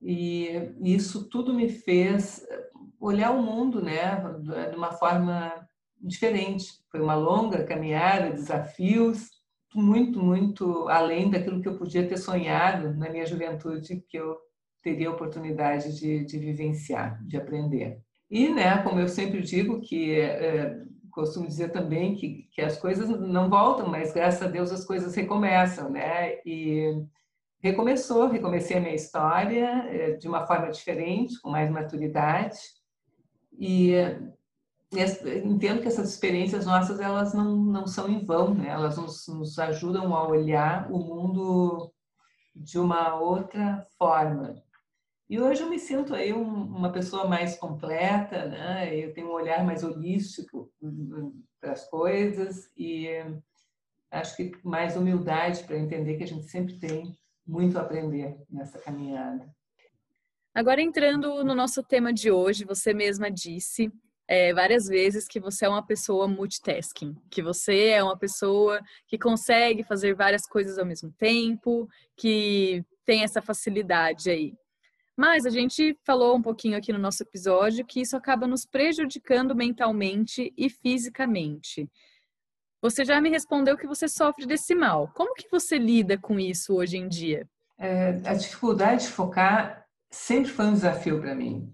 e 0.00 0.72
isso 0.80 1.28
tudo 1.28 1.52
me 1.52 1.68
fez 1.68 2.46
olhar 3.00 3.32
o 3.32 3.42
mundo, 3.42 3.82
né, 3.82 4.16
de 4.70 4.76
uma 4.76 4.92
forma 4.92 5.52
diferente. 6.00 6.66
Foi 6.90 7.00
uma 7.00 7.14
longa 7.14 7.64
caminhada, 7.64 8.30
desafios, 8.30 9.28
muito, 9.74 10.22
muito 10.22 10.88
além 10.88 11.30
daquilo 11.30 11.60
que 11.60 11.68
eu 11.68 11.76
podia 11.76 12.06
ter 12.06 12.16
sonhado 12.16 12.94
na 12.94 13.10
minha 13.10 13.26
juventude, 13.26 14.04
que 14.08 14.16
eu 14.16 14.36
teria 14.82 15.08
a 15.08 15.12
oportunidade 15.12 15.98
de, 15.98 16.24
de 16.24 16.38
vivenciar, 16.38 17.22
de 17.24 17.36
aprender. 17.36 18.00
E, 18.30 18.48
né, 18.48 18.82
como 18.82 19.00
eu 19.00 19.08
sempre 19.08 19.42
digo, 19.42 19.80
que 19.80 20.14
é, 20.14 20.80
costumo 21.10 21.46
dizer 21.48 21.70
também 21.70 22.14
que, 22.14 22.48
que 22.52 22.62
as 22.62 22.78
coisas 22.78 23.08
não 23.08 23.50
voltam, 23.50 23.88
mas 23.88 24.12
graças 24.12 24.40
a 24.40 24.48
Deus 24.48 24.70
as 24.70 24.84
coisas 24.84 25.14
recomeçam, 25.14 25.90
né? 25.90 26.38
E 26.46 26.94
recomeçou, 27.60 28.28
recomecei 28.28 28.76
a 28.76 28.80
minha 28.80 28.94
história 28.94 29.84
é, 29.88 30.12
de 30.12 30.28
uma 30.28 30.46
forma 30.46 30.70
diferente, 30.70 31.40
com 31.40 31.50
mais 31.50 31.70
maturidade. 31.70 32.58
E, 33.58 33.92
entendo 35.44 35.82
que 35.82 35.88
essas 35.88 36.08
experiências 36.08 36.64
nossas 36.64 37.00
elas 37.00 37.34
não, 37.34 37.56
não 37.56 37.86
são 37.86 38.08
em 38.08 38.24
vão, 38.24 38.54
né? 38.54 38.68
Elas 38.68 38.96
nos, 38.96 39.26
nos 39.28 39.58
ajudam 39.58 40.14
a 40.14 40.26
olhar 40.26 40.90
o 40.90 40.98
mundo 40.98 41.92
de 42.54 42.78
uma 42.78 43.14
outra 43.16 43.86
forma. 43.98 44.54
E 45.28 45.38
hoje 45.38 45.62
eu 45.62 45.68
me 45.68 45.78
sinto 45.78 46.14
aí 46.14 46.32
uma 46.32 46.90
pessoa 46.90 47.28
mais 47.28 47.56
completa, 47.56 48.46
né? 48.46 48.96
Eu 48.96 49.12
tenho 49.12 49.28
um 49.28 49.32
olhar 49.32 49.64
mais 49.64 49.84
holístico 49.84 50.70
para 51.60 51.72
as 51.72 51.86
coisas 51.90 52.70
e 52.76 53.08
acho 54.10 54.36
que 54.36 54.52
mais 54.64 54.96
humildade 54.96 55.64
para 55.64 55.76
entender 55.76 56.16
que 56.16 56.24
a 56.24 56.26
gente 56.26 56.46
sempre 56.46 56.78
tem 56.78 57.14
muito 57.48 57.78
a 57.78 57.80
aprender 57.80 58.36
nessa 58.50 58.78
caminhada. 58.78 59.48
Agora 60.54 60.82
entrando 60.82 61.42
no 61.42 61.54
nosso 61.54 61.82
tema 61.82 62.12
de 62.12 62.30
hoje, 62.30 62.64
você 62.64 62.92
mesma 62.92 63.30
disse 63.30 63.90
é, 64.28 64.52
várias 64.52 64.86
vezes 64.86 65.26
que 65.26 65.40
você 65.40 65.64
é 65.64 65.68
uma 65.68 65.84
pessoa 65.84 66.28
multitasking, 66.28 67.16
que 67.30 67.42
você 67.42 67.88
é 67.88 68.02
uma 68.04 68.18
pessoa 68.18 68.80
que 69.06 69.16
consegue 69.16 69.82
fazer 69.82 70.14
várias 70.14 70.46
coisas 70.46 70.78
ao 70.78 70.84
mesmo 70.84 71.10
tempo, 71.12 71.88
que 72.14 72.84
tem 73.06 73.22
essa 73.22 73.40
facilidade 73.40 74.28
aí. 74.28 74.52
Mas 75.16 75.46
a 75.46 75.50
gente 75.50 75.96
falou 76.04 76.36
um 76.36 76.42
pouquinho 76.42 76.76
aqui 76.76 76.92
no 76.92 76.98
nosso 76.98 77.22
episódio 77.22 77.84
que 77.86 78.00
isso 78.00 78.16
acaba 78.16 78.46
nos 78.46 78.66
prejudicando 78.66 79.56
mentalmente 79.56 80.52
e 80.56 80.68
fisicamente. 80.68 81.90
Você 82.80 83.04
já 83.04 83.20
me 83.20 83.30
respondeu 83.30 83.76
que 83.76 83.86
você 83.86 84.08
sofre 84.08 84.46
desse 84.46 84.74
mal. 84.74 85.10
Como 85.14 85.34
que 85.34 85.48
você 85.50 85.78
lida 85.78 86.16
com 86.16 86.38
isso 86.38 86.74
hoje 86.74 86.96
em 86.96 87.08
dia? 87.08 87.48
É, 87.78 88.20
a 88.24 88.34
dificuldade 88.34 89.02
de 89.02 89.10
focar 89.10 89.84
sempre 90.10 90.50
foi 90.50 90.66
um 90.66 90.74
desafio 90.74 91.20
para 91.20 91.34
mim. 91.34 91.72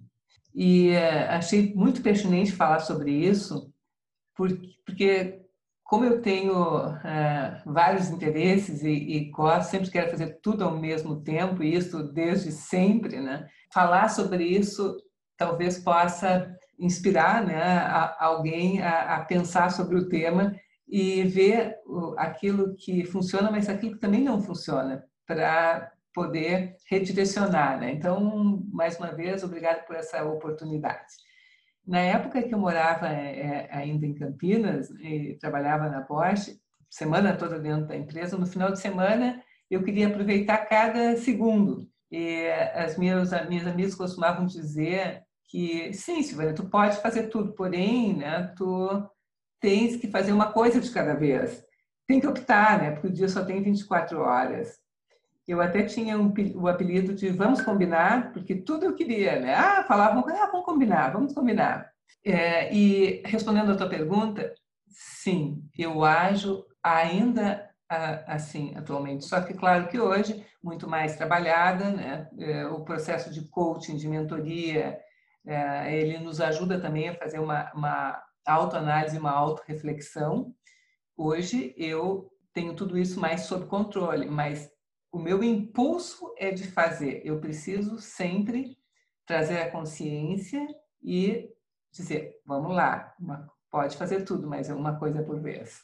E 0.54 0.90
é, 0.90 1.28
achei 1.28 1.74
muito 1.74 2.02
pertinente 2.02 2.52
falar 2.52 2.80
sobre 2.80 3.10
isso, 3.10 3.72
porque, 4.34 4.70
porque 4.86 5.40
como 5.82 6.04
eu 6.04 6.22
tenho 6.22 6.86
é, 7.04 7.62
vários 7.66 8.08
interesses 8.08 8.82
e, 8.82 8.90
e 8.90 9.30
gosto, 9.30 9.70
sempre 9.70 9.90
quero 9.90 10.10
fazer 10.10 10.38
tudo 10.42 10.64
ao 10.64 10.76
mesmo 10.78 11.22
tempo, 11.22 11.62
e 11.62 11.74
isso 11.74 12.02
desde 12.12 12.50
sempre, 12.52 13.20
né? 13.20 13.46
Falar 13.72 14.08
sobre 14.08 14.44
isso 14.44 14.96
talvez 15.36 15.78
possa 15.78 16.54
inspirar 16.78 17.44
né, 17.44 17.62
a, 17.62 18.16
alguém 18.24 18.82
a, 18.82 19.16
a, 19.16 19.24
pensar 19.24 19.70
sobre 19.70 19.96
o 19.96 20.08
tema 20.08 20.54
e 20.96 21.24
ver 21.24 21.80
aquilo 22.16 22.76
que 22.76 23.04
funciona, 23.04 23.50
mas 23.50 23.68
aquilo 23.68 23.94
que 23.94 24.00
também 24.00 24.22
não 24.22 24.40
funciona, 24.40 25.04
para 25.26 25.90
poder 26.14 26.76
redirecionar. 26.88 27.80
Né? 27.80 27.90
Então, 27.90 28.62
mais 28.72 28.96
uma 28.96 29.10
vez, 29.10 29.42
obrigado 29.42 29.84
por 29.86 29.96
essa 29.96 30.22
oportunidade. 30.24 31.12
Na 31.84 31.98
época 31.98 32.44
que 32.44 32.54
eu 32.54 32.60
morava 32.60 33.08
é, 33.08 33.40
é, 33.40 33.68
ainda 33.72 34.06
em 34.06 34.14
Campinas 34.14 34.88
e 35.00 35.36
trabalhava 35.40 35.88
na 35.88 36.02
Bosch, 36.02 36.56
semana 36.88 37.36
toda 37.36 37.58
dentro 37.58 37.88
da 37.88 37.96
empresa, 37.96 38.38
no 38.38 38.46
final 38.46 38.70
de 38.70 38.78
semana 38.78 39.42
eu 39.68 39.82
queria 39.82 40.06
aproveitar 40.06 40.58
cada 40.58 41.16
segundo. 41.16 41.88
E 42.08 42.46
as 42.72 42.96
minhas, 42.96 43.32
minhas 43.48 43.66
amigas 43.66 43.96
costumavam 43.96 44.46
dizer 44.46 45.24
que, 45.50 45.92
sim, 45.92 46.22
Silvana, 46.22 46.54
tu 46.54 46.70
pode 46.70 46.98
fazer 46.98 47.24
tudo, 47.24 47.52
porém, 47.52 48.16
né, 48.16 48.54
tu 48.56 49.10
tens 49.64 49.96
que 49.96 50.10
fazer 50.10 50.30
uma 50.30 50.52
coisa 50.52 50.78
de 50.78 50.90
cada 50.90 51.14
vez. 51.14 51.64
Tem 52.06 52.20
que 52.20 52.26
optar, 52.26 52.78
né, 52.78 52.90
porque 52.90 53.06
o 53.06 53.12
dia 53.12 53.30
só 53.30 53.42
tem 53.42 53.62
24 53.62 54.20
horas. 54.20 54.78
Eu 55.48 55.58
até 55.62 55.82
tinha 55.84 56.18
um, 56.18 56.30
o 56.54 56.68
apelido 56.68 57.14
de 57.14 57.30
vamos 57.30 57.62
combinar, 57.62 58.30
porque 58.34 58.54
tudo 58.56 58.84
eu 58.84 58.94
queria, 58.94 59.40
né? 59.40 59.54
Ah, 59.54 59.82
falavam, 59.88 60.22
ah, 60.28 60.50
vamos 60.52 60.66
combinar, 60.66 61.10
vamos 61.10 61.32
combinar. 61.32 61.90
É, 62.22 62.74
e 62.74 63.22
respondendo 63.24 63.72
a 63.72 63.76
tua 63.76 63.88
pergunta, 63.88 64.52
sim, 64.86 65.62
eu 65.78 66.04
ajo 66.04 66.66
ainda 66.82 67.70
assim 68.26 68.74
atualmente. 68.76 69.24
Só 69.24 69.40
que, 69.40 69.54
claro 69.54 69.88
que 69.88 69.98
hoje, 69.98 70.44
muito 70.62 70.88
mais 70.88 71.16
trabalhada, 71.16 71.90
né? 71.90 72.28
É, 72.38 72.66
o 72.66 72.80
processo 72.84 73.32
de 73.32 73.48
coaching, 73.48 73.96
de 73.96 74.08
mentoria, 74.08 74.98
é, 75.46 75.96
ele 75.96 76.18
nos 76.18 76.40
ajuda 76.40 76.78
também 76.78 77.08
a 77.08 77.14
fazer 77.14 77.38
uma, 77.38 77.72
uma 77.74 78.22
autoanálise, 78.46 79.18
uma 79.18 79.32
autorreflexão. 79.32 80.54
Hoje 81.16 81.74
eu 81.76 82.30
tenho 82.52 82.74
tudo 82.74 82.98
isso 82.98 83.20
mais 83.20 83.42
sob 83.42 83.66
controle, 83.66 84.26
mas 84.26 84.70
o 85.12 85.18
meu 85.18 85.42
impulso 85.42 86.34
é 86.38 86.50
de 86.50 86.66
fazer. 86.66 87.22
Eu 87.24 87.40
preciso 87.40 87.98
sempre 87.98 88.76
trazer 89.26 89.58
a 89.58 89.70
consciência 89.70 90.66
e 91.02 91.50
dizer, 91.92 92.40
vamos 92.44 92.74
lá, 92.74 93.14
pode 93.70 93.96
fazer 93.96 94.24
tudo, 94.24 94.46
mas 94.48 94.68
é 94.68 94.74
uma 94.74 94.98
coisa 94.98 95.22
por 95.22 95.40
vez. 95.40 95.82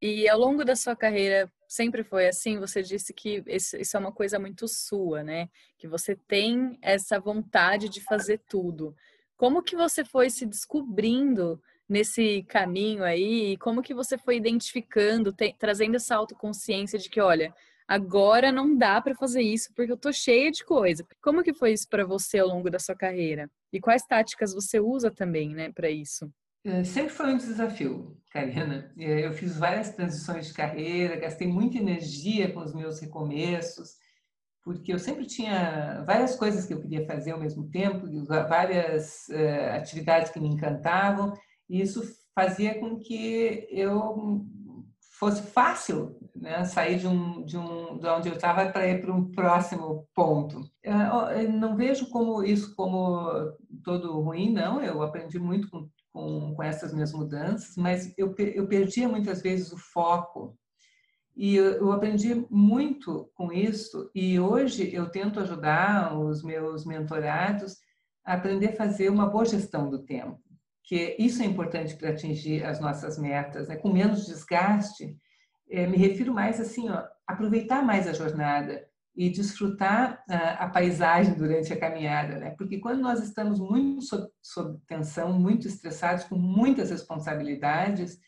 E 0.00 0.28
ao 0.28 0.38
longo 0.38 0.64
da 0.64 0.76
sua 0.76 0.94
carreira 0.94 1.52
sempre 1.66 2.04
foi 2.04 2.28
assim? 2.28 2.58
Você 2.60 2.82
disse 2.82 3.12
que 3.12 3.42
isso 3.46 3.96
é 3.96 4.00
uma 4.00 4.12
coisa 4.12 4.38
muito 4.38 4.68
sua, 4.68 5.24
né? 5.24 5.48
Que 5.76 5.88
você 5.88 6.14
tem 6.14 6.78
essa 6.80 7.18
vontade 7.18 7.88
de 7.88 8.00
fazer 8.00 8.40
tudo. 8.48 8.94
Como 9.36 9.62
que 9.62 9.76
você 9.76 10.04
foi 10.04 10.30
se 10.30 10.46
descobrindo 10.46 11.60
nesse 11.88 12.42
caminho 12.44 13.02
aí? 13.02 13.56
Como 13.58 13.82
que 13.82 13.94
você 13.94 14.18
foi 14.18 14.36
identificando, 14.36 15.32
te, 15.32 15.54
trazendo 15.58 15.96
essa 15.96 16.16
autoconsciência 16.16 16.98
de 16.98 17.08
que, 17.08 17.20
olha, 17.20 17.54
agora 17.86 18.52
não 18.52 18.76
dá 18.76 19.00
para 19.00 19.14
fazer 19.14 19.40
isso 19.40 19.72
porque 19.74 19.92
eu 19.92 19.96
tô 19.96 20.12
cheia 20.12 20.50
de 20.50 20.64
coisa. 20.64 21.06
Como 21.22 21.42
que 21.42 21.54
foi 21.54 21.72
isso 21.72 21.88
para 21.88 22.04
você 22.04 22.38
ao 22.38 22.48
longo 22.48 22.70
da 22.70 22.78
sua 22.78 22.94
carreira? 22.94 23.50
E 23.72 23.80
quais 23.80 24.02
táticas 24.04 24.52
você 24.52 24.78
usa 24.78 25.10
também, 25.10 25.54
né, 25.54 25.72
para 25.72 25.90
isso? 25.90 26.30
É, 26.64 26.84
sempre 26.84 27.10
foi 27.10 27.32
um 27.32 27.36
desafio, 27.36 28.16
Karina. 28.30 28.92
É, 28.98 29.26
eu 29.26 29.32
fiz 29.32 29.56
várias 29.56 29.90
transições 29.90 30.48
de 30.48 30.54
carreira, 30.54 31.16
gastei 31.16 31.46
muita 31.46 31.78
energia 31.78 32.52
com 32.52 32.60
os 32.60 32.74
meus 32.74 33.00
recomeços, 33.00 33.96
porque 34.62 34.92
eu 34.92 34.98
sempre 34.98 35.24
tinha 35.24 36.02
várias 36.06 36.36
coisas 36.36 36.66
que 36.66 36.74
eu 36.74 36.80
queria 36.80 37.06
fazer 37.06 37.30
ao 37.30 37.40
mesmo 37.40 37.70
tempo, 37.70 38.06
várias 38.26 39.26
uh, 39.28 39.76
atividades 39.76 40.30
que 40.30 40.40
me 40.40 40.48
encantavam, 40.48 41.32
e 41.68 41.80
isso 41.80 42.02
fazia 42.34 42.78
com 42.78 42.98
que 42.98 43.66
eu 43.70 44.46
fosse 45.18 45.42
fácil 45.42 46.16
né, 46.34 46.64
sair 46.64 46.98
de, 46.98 47.06
um, 47.08 47.44
de, 47.44 47.58
um, 47.58 47.98
de 47.98 48.06
onde 48.06 48.28
eu 48.28 48.34
estava 48.34 48.70
para 48.70 48.86
ir 48.86 49.00
para 49.00 49.12
um 49.12 49.30
próximo 49.30 50.08
ponto. 50.14 50.62
Eu 50.82 51.50
não 51.52 51.76
vejo 51.76 52.08
como 52.10 52.44
isso 52.44 52.74
como 52.76 53.28
todo 53.84 54.20
ruim, 54.20 54.52
não. 54.52 54.80
Eu 54.80 55.02
aprendi 55.02 55.38
muito 55.38 55.68
com, 55.68 55.88
com, 56.12 56.54
com 56.54 56.62
essas 56.62 56.94
minhas 56.94 57.12
mudanças, 57.12 57.76
mas 57.76 58.14
eu, 58.16 58.32
eu 58.54 58.68
perdia 58.68 59.08
muitas 59.08 59.42
vezes 59.42 59.72
o 59.72 59.76
foco. 59.76 60.56
E 61.36 61.56
eu, 61.56 61.72
eu 61.72 61.92
aprendi 61.92 62.46
muito 62.50 63.30
com 63.34 63.52
isso, 63.52 64.10
e 64.12 64.40
hoje 64.40 64.92
eu 64.92 65.08
tento 65.08 65.38
ajudar 65.38 66.18
os 66.18 66.42
meus 66.42 66.84
mentorados 66.84 67.76
a 68.24 68.34
aprender 68.34 68.70
a 68.70 68.76
fazer 68.76 69.08
uma 69.08 69.26
boa 69.26 69.44
gestão 69.44 69.88
do 69.88 70.04
tempo 70.04 70.40
que 70.88 71.14
isso 71.18 71.42
é 71.42 71.44
importante 71.44 71.94
para 71.94 72.08
atingir 72.08 72.64
as 72.64 72.80
nossas 72.80 73.18
metas, 73.18 73.68
né? 73.68 73.76
com 73.76 73.92
menos 73.92 74.24
desgaste. 74.24 75.14
É, 75.70 75.86
me 75.86 75.98
refiro 75.98 76.32
mais 76.32 76.58
assim, 76.58 76.88
ó, 76.88 77.04
aproveitar 77.26 77.84
mais 77.84 78.08
a 78.08 78.14
jornada 78.14 78.88
e 79.14 79.28
desfrutar 79.28 80.24
a, 80.26 80.64
a 80.64 80.68
paisagem 80.70 81.34
durante 81.34 81.70
a 81.74 81.78
caminhada, 81.78 82.38
né? 82.38 82.54
Porque 82.56 82.78
quando 82.78 83.02
nós 83.02 83.22
estamos 83.22 83.60
muito 83.60 84.00
sob, 84.00 84.30
sob 84.40 84.80
tensão, 84.86 85.30
muito 85.38 85.68
estressados, 85.68 86.24
com 86.24 86.38
muitas 86.38 86.90
responsabilidades, 86.90 88.18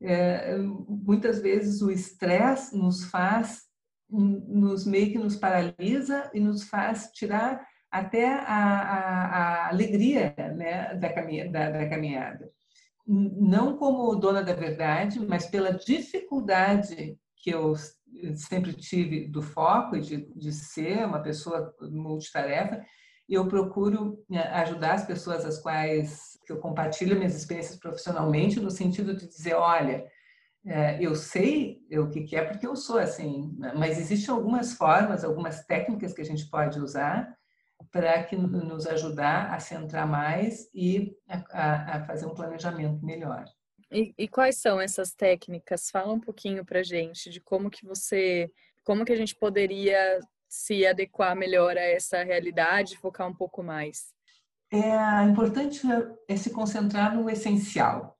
é, 0.00 0.56
muitas 0.56 1.40
vezes 1.40 1.82
o 1.82 1.90
estresse 1.90 2.74
nos 2.74 3.04
faz, 3.04 3.64
nos 4.08 4.86
meio 4.86 5.12
que 5.12 5.18
nos 5.18 5.36
paralisa 5.36 6.30
e 6.32 6.40
nos 6.40 6.62
faz 6.62 7.10
tirar 7.12 7.60
até 7.90 8.26
a, 8.26 8.42
a, 8.44 9.26
a 9.26 9.68
alegria 9.68 10.34
né, 10.56 10.94
da, 10.94 11.12
caminha, 11.12 11.50
da, 11.50 11.70
da 11.70 11.88
caminhada. 11.88 12.50
Não 13.06 13.76
como 13.76 14.14
dona 14.16 14.42
da 14.42 14.52
verdade, 14.52 15.18
mas 15.20 15.46
pela 15.46 15.72
dificuldade 15.72 17.18
que 17.36 17.50
eu 17.50 17.74
sempre 18.34 18.72
tive 18.74 19.26
do 19.28 19.40
foco 19.40 19.96
e 19.96 20.00
de, 20.00 20.16
de 20.34 20.52
ser 20.52 21.06
uma 21.06 21.22
pessoa 21.22 21.74
multitarefa, 21.80 22.84
eu 23.28 23.46
procuro 23.46 24.22
né, 24.28 24.42
ajudar 24.54 24.94
as 24.94 25.06
pessoas 25.06 25.44
às 25.44 25.58
quais 25.58 26.38
eu 26.48 26.58
compartilho 26.58 27.16
minhas 27.16 27.36
experiências 27.36 27.78
profissionalmente, 27.78 28.60
no 28.60 28.70
sentido 28.70 29.14
de 29.14 29.26
dizer, 29.26 29.54
olha, 29.54 30.06
é, 30.66 31.02
eu 31.02 31.14
sei 31.14 31.80
o 31.92 32.08
que 32.08 32.34
é 32.34 32.44
porque 32.44 32.66
eu 32.66 32.74
sou 32.74 32.98
assim, 32.98 33.54
mas 33.76 33.98
existem 33.98 34.34
algumas 34.34 34.72
formas, 34.74 35.24
algumas 35.24 35.64
técnicas 35.64 36.12
que 36.12 36.22
a 36.22 36.24
gente 36.24 36.48
pode 36.50 36.78
usar 36.78 37.37
para 37.90 38.22
que 38.24 38.36
nos 38.36 38.86
ajudar 38.86 39.52
a 39.52 39.60
centrar 39.60 40.06
mais 40.06 40.68
e 40.74 41.16
a, 41.28 41.96
a 41.96 42.04
fazer 42.04 42.26
um 42.26 42.34
planejamento 42.34 43.04
melhor. 43.04 43.44
E, 43.90 44.12
e, 44.18 44.28
quais 44.28 44.56
são 44.56 44.80
essas 44.80 45.14
técnicas? 45.14 45.90
Fala 45.90 46.12
um 46.12 46.20
pouquinho 46.20 46.64
para 46.64 46.82
gente 46.82 47.30
de 47.30 47.40
como 47.40 47.70
que 47.70 47.86
você, 47.86 48.50
como 48.84 49.04
que 49.04 49.12
a 49.12 49.16
gente 49.16 49.34
poderia 49.34 50.20
se 50.46 50.86
adequar 50.86 51.34
melhor 51.34 51.76
a 51.76 51.82
essa 51.82 52.22
realidade, 52.22 52.98
focar 52.98 53.26
um 53.26 53.34
pouco 53.34 53.62
mais. 53.62 54.12
É 54.70 55.24
importante 55.24 55.80
é 56.28 56.36
se 56.36 56.50
concentrar 56.50 57.14
no 57.14 57.30
essencial. 57.30 58.18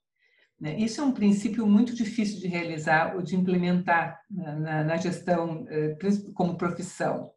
Né? 0.58 0.78
Isso 0.78 1.02
é 1.02 1.04
um 1.04 1.12
princípio 1.12 1.66
muito 1.66 1.94
difícil 1.94 2.40
de 2.40 2.48
realizar 2.48 3.14
ou 3.14 3.22
de 3.22 3.36
implementar 3.36 4.22
na, 4.30 4.84
na 4.84 4.96
gestão 4.96 5.66
eh, 5.68 5.96
como 6.34 6.56
profissão 6.56 7.30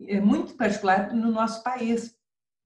é 0.00 0.20
muito 0.20 0.54
particular 0.54 1.12
no 1.14 1.30
nosso 1.30 1.62
país, 1.62 2.14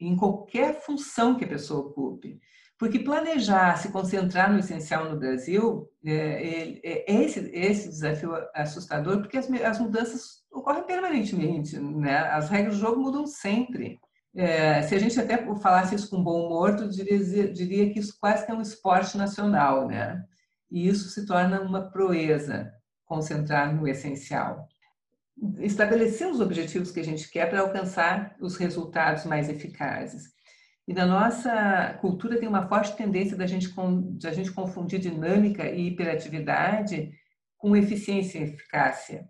em 0.01 0.17
qualquer 0.17 0.81
função 0.81 1.37
que 1.37 1.45
a 1.45 1.49
pessoa 1.49 1.87
ocupe. 1.87 2.41
Porque 2.79 3.01
planejar, 3.01 3.77
se 3.77 3.91
concentrar 3.91 4.53
no 4.53 4.61
essencial 4.61 5.11
no 5.11 5.19
Brasil, 5.19 5.91
é, 6.05 6.13
é, 6.13 7.13
é 7.13 7.25
esse, 7.25 7.41
esse 7.53 7.89
desafio 7.89 8.33
assustador, 8.55 9.19
porque 9.19 9.37
as, 9.37 9.51
as 9.51 9.81
mudanças 9.81 10.45
ocorrem 10.53 10.85
permanentemente, 10.85 11.79
né? 11.79 12.19
as 12.19 12.49
regras 12.49 12.77
do 12.77 12.81
jogo 12.81 13.01
mudam 13.01 13.27
sempre. 13.27 13.99
É, 14.37 14.83
se 14.83 14.95
a 14.95 14.99
gente 14.99 15.19
até 15.19 15.37
falasse 15.57 15.97
isso 15.97 16.09
com 16.09 16.23
bom 16.23 16.47
humor, 16.47 16.77
tu 16.77 16.89
diria, 16.89 17.53
diria 17.53 17.93
que 17.93 17.99
isso 17.99 18.17
quase 18.21 18.47
que 18.47 18.53
é 18.53 18.55
um 18.55 18.63
esporte 18.63 19.17
nacional, 19.19 19.89
né? 19.89 20.23
E 20.71 20.87
isso 20.87 21.09
se 21.09 21.27
torna 21.27 21.61
uma 21.61 21.91
proeza, 21.91 22.71
concentrar 23.05 23.75
no 23.75 23.89
essencial 23.89 24.69
estabelecer 25.61 26.29
os 26.29 26.41
objetivos 26.41 26.91
que 26.91 27.01
a 27.01 27.05
gente 27.05 27.31
quer 27.31 27.49
para 27.49 27.61
alcançar 27.61 28.37
os 28.41 28.57
resultados 28.57 29.25
mais 29.25 29.49
eficazes. 29.49 30.33
E 30.87 30.93
na 30.95 31.05
nossa 31.05 31.99
cultura 32.01 32.39
tem 32.39 32.49
uma 32.49 32.67
forte 32.67 32.97
tendência 32.97 33.37
da 33.37 33.47
gente, 33.47 33.69
de 34.17 34.27
a 34.27 34.33
gente 34.33 34.53
confundir 34.53 34.99
dinâmica 34.99 35.69
e 35.69 35.89
hiperatividade 35.89 37.13
com 37.59 37.77
eficiência 37.77 38.39
e 38.39 38.45
eficácia. 38.45 39.29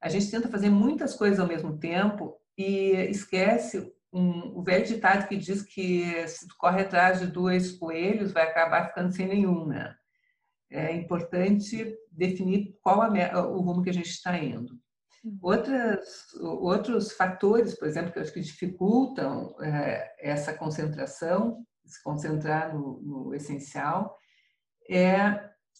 A 0.00 0.08
gente 0.08 0.30
tenta 0.30 0.48
fazer 0.48 0.68
muitas 0.68 1.14
coisas 1.14 1.38
ao 1.38 1.46
mesmo 1.46 1.78
tempo 1.78 2.36
e 2.58 2.90
esquece 3.10 3.92
um, 4.12 4.58
o 4.58 4.62
velho 4.62 4.84
ditado 4.84 5.28
que 5.28 5.36
diz 5.36 5.62
que 5.62 6.26
se 6.26 6.48
tu 6.48 6.56
corre 6.58 6.82
atrás 6.82 7.20
de 7.20 7.26
dois 7.26 7.72
coelhos, 7.72 8.32
vai 8.32 8.44
acabar 8.44 8.88
ficando 8.88 9.12
sem 9.12 9.28
nenhum, 9.28 9.66
né? 9.66 9.94
É 10.70 10.92
importante 10.92 11.94
definir 12.10 12.76
qual 12.82 13.02
a, 13.02 13.46
o 13.46 13.60
rumo 13.60 13.82
que 13.82 13.90
a 13.90 13.94
gente 13.94 14.10
está 14.10 14.36
indo. 14.36 14.74
Outras, 15.42 16.32
outros 16.40 17.12
fatores, 17.12 17.78
por 17.78 17.88
exemplo, 17.88 18.12
que 18.12 18.18
eu 18.18 18.22
acho 18.22 18.32
que 18.32 18.40
dificultam 18.40 19.54
é, 19.60 20.14
essa 20.20 20.52
concentração, 20.52 21.64
se 21.84 22.02
concentrar 22.02 22.74
no, 22.74 23.00
no, 23.00 23.34
essencial, 23.34 24.16
é 24.88 25.16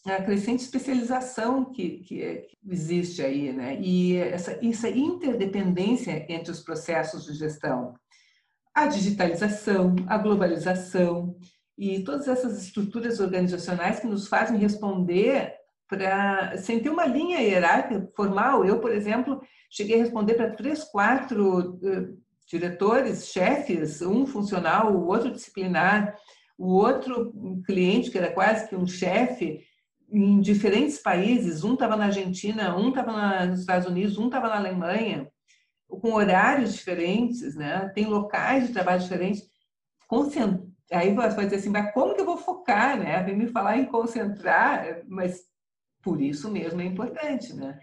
a 0.07 0.23
crescente 0.25 0.63
especialização 0.63 1.73
que, 1.73 1.99
que, 2.01 2.37
que, 2.37 2.59
existe 2.69 3.23
aí, 3.23 3.53
né? 3.53 3.79
E 3.81 4.17
essa, 4.17 4.59
essa 4.65 4.89
interdependência 4.89 6.27
entre 6.29 6.51
os 6.51 6.61
processos 6.61 7.25
de 7.25 7.35
gestão, 7.35 7.95
a 8.75 8.87
digitalização, 8.87 9.95
a 10.07 10.19
globalização 10.19 11.37
e 11.79 12.03
todas 12.05 12.29
essas 12.29 12.63
estruturas 12.63 13.21
organizacionais 13.21 14.01
que 14.01 14.07
nos 14.07 14.29
fazem 14.29 14.59
responder 14.59 15.55
para 15.89 16.57
sem 16.59 16.81
ter 16.81 16.91
uma 16.91 17.07
linha 17.07 17.41
hierárquica 17.41 18.09
formal. 18.15 18.65
Eu, 18.65 18.81
por 18.81 18.91
exemplo, 18.91 19.41
cheguei 19.71 19.97
a 19.97 20.03
responder 20.03 20.35
para 20.35 20.51
três, 20.51 20.85
quatro 20.85 21.77
uh, 21.77 22.19
diretores, 22.49 23.29
chefes, 23.29 24.03
um 24.03 24.27
funcional, 24.27 24.95
o 24.95 25.07
outro 25.07 25.31
disciplinar, 25.31 26.15
o 26.59 26.73
outro 26.75 27.33
cliente 27.65 28.11
que 28.11 28.19
era 28.19 28.33
quase 28.33 28.69
que 28.69 28.77
um 28.77 28.87
chefe 28.87 29.61
em 30.11 30.41
diferentes 30.41 30.99
países. 30.99 31.65
Um 31.65 31.75
estava 31.75 31.97
na 31.97 32.07
Argentina, 32.07 32.77
um 32.77 32.89
estava 32.89 33.47
nos 33.47 33.61
Estados 33.61 33.87
Unidos, 33.87 34.17
um 34.19 34.27
estava 34.27 34.49
na 34.49 34.57
Alemanha, 34.57 35.29
com 35.89 36.13
horários 36.13 36.75
diferentes, 36.75 37.55
né? 37.55 37.91
Tem 37.95 38.07
locais 38.07 38.67
de 38.67 38.73
trabalho 38.73 39.01
diferentes. 39.01 39.43
Aí 40.93 41.13
você 41.13 41.35
vai 41.35 41.45
dizer 41.47 41.57
assim, 41.57 41.71
mas 41.71 41.93
como 41.93 42.15
que 42.15 42.21
eu 42.21 42.27
vou 42.27 42.37
focar, 42.37 42.99
né? 42.99 43.23
Vem 43.23 43.37
me 43.37 43.49
falar 43.49 43.77
em 43.77 43.87
concentrar, 43.87 45.03
mas 45.09 45.41
por 46.07 46.23
isso 46.23 46.49
mesmo 46.49 46.81
é 46.81 46.85
importante, 46.85 47.53
né? 47.53 47.77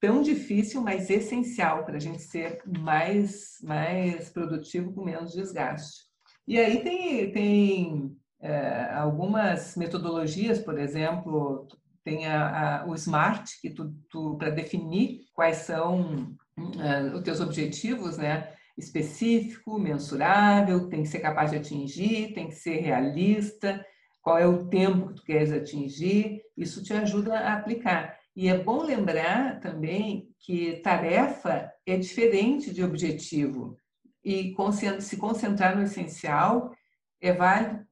tão 0.00 0.22
difícil, 0.22 0.80
mas 0.80 1.10
essencial 1.10 1.84
para 1.84 1.96
a 1.96 2.00
gente 2.00 2.22
ser 2.22 2.62
mais, 2.64 3.58
mais 3.64 4.30
produtivo 4.30 4.92
com 4.92 5.04
menos 5.04 5.32
desgaste. 5.32 6.04
E 6.46 6.56
aí 6.56 6.84
tem, 6.84 7.32
tem 7.32 8.16
é, 8.40 8.92
algumas 8.92 9.74
metodologias, 9.74 10.60
por 10.60 10.78
exemplo, 10.78 11.66
tem 12.04 12.28
a, 12.28 12.82
a, 12.82 12.86
o 12.86 12.94
SMART, 12.94 13.60
que 13.60 13.70
tu, 13.70 13.92
tu 14.08 14.36
para 14.36 14.50
definir 14.50 15.22
quais 15.34 15.56
são 15.56 16.36
uh, 16.56 17.16
os 17.16 17.22
teus 17.22 17.40
objetivos, 17.40 18.16
né? 18.16 18.54
Específico, 18.78 19.80
mensurável, 19.80 20.88
tem 20.88 21.02
que 21.02 21.08
ser 21.08 21.18
capaz 21.18 21.50
de 21.50 21.56
atingir, 21.56 22.32
tem 22.34 22.46
que 22.46 22.54
ser 22.54 22.76
realista, 22.76 23.84
qual 24.22 24.38
é 24.38 24.46
o 24.46 24.66
tempo 24.68 25.08
que 25.08 25.14
tu 25.14 25.24
queres 25.24 25.52
atingir, 25.52 26.42
isso 26.56 26.82
te 26.82 26.92
ajuda 26.92 27.38
a 27.38 27.54
aplicar. 27.54 28.18
E 28.36 28.48
é 28.48 28.56
bom 28.56 28.82
lembrar 28.82 29.58
também 29.60 30.28
que 30.38 30.80
tarefa 30.80 31.72
é 31.86 31.96
diferente 31.96 32.72
de 32.72 32.84
objetivo. 32.84 33.76
E 34.24 34.54
se 35.00 35.16
concentrar 35.16 35.76
no 35.76 35.82
essencial 35.82 36.72
é 37.20 37.32
válido 37.32 37.86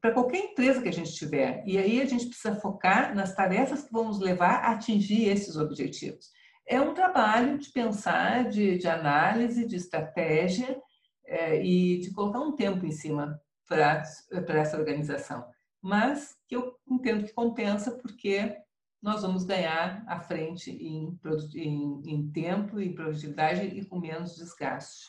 para 0.00 0.12
qualquer 0.12 0.38
empresa 0.38 0.82
que 0.82 0.88
a 0.88 0.92
gente 0.92 1.12
tiver. 1.12 1.62
E 1.66 1.78
aí 1.78 2.00
a 2.00 2.06
gente 2.06 2.26
precisa 2.26 2.56
focar 2.56 3.14
nas 3.14 3.34
tarefas 3.34 3.84
que 3.84 3.92
vão 3.92 4.04
nos 4.04 4.18
levar 4.18 4.64
a 4.64 4.72
atingir 4.72 5.28
esses 5.28 5.56
objetivos. 5.56 6.30
É 6.66 6.80
um 6.80 6.94
trabalho 6.94 7.58
de 7.58 7.70
pensar, 7.70 8.48
de, 8.48 8.78
de 8.78 8.88
análise, 8.88 9.66
de 9.66 9.76
estratégia 9.76 10.80
é, 11.26 11.64
e 11.64 12.00
de 12.00 12.12
colocar 12.12 12.40
um 12.40 12.54
tempo 12.54 12.84
em 12.86 12.92
cima 12.92 13.40
para 13.70 14.60
essa 14.60 14.76
organização. 14.76 15.46
Mas 15.80 16.36
que 16.48 16.56
eu 16.56 16.74
entendo 16.90 17.24
que 17.24 17.32
compensa 17.32 17.92
porque 17.92 18.56
nós 19.00 19.22
vamos 19.22 19.44
ganhar 19.44 20.04
à 20.06 20.18
frente 20.20 20.70
em, 20.70 21.18
em, 21.54 22.02
em 22.04 22.30
tempo 22.32 22.80
e 22.80 22.92
produtividade 22.92 23.62
e 23.62 23.84
com 23.86 23.98
menos 23.98 24.34
desgaste. 24.34 25.08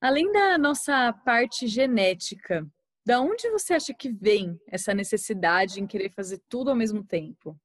Além 0.00 0.30
da 0.30 0.58
nossa 0.58 1.12
parte 1.24 1.66
genética, 1.66 2.64
da 3.04 3.20
onde 3.20 3.50
você 3.50 3.74
acha 3.74 3.94
que 3.94 4.12
vem 4.12 4.60
essa 4.68 4.92
necessidade 4.92 5.80
em 5.80 5.86
querer 5.86 6.10
fazer 6.10 6.40
tudo 6.48 6.70
ao 6.70 6.76
mesmo 6.76 7.02
tempo? 7.02 7.58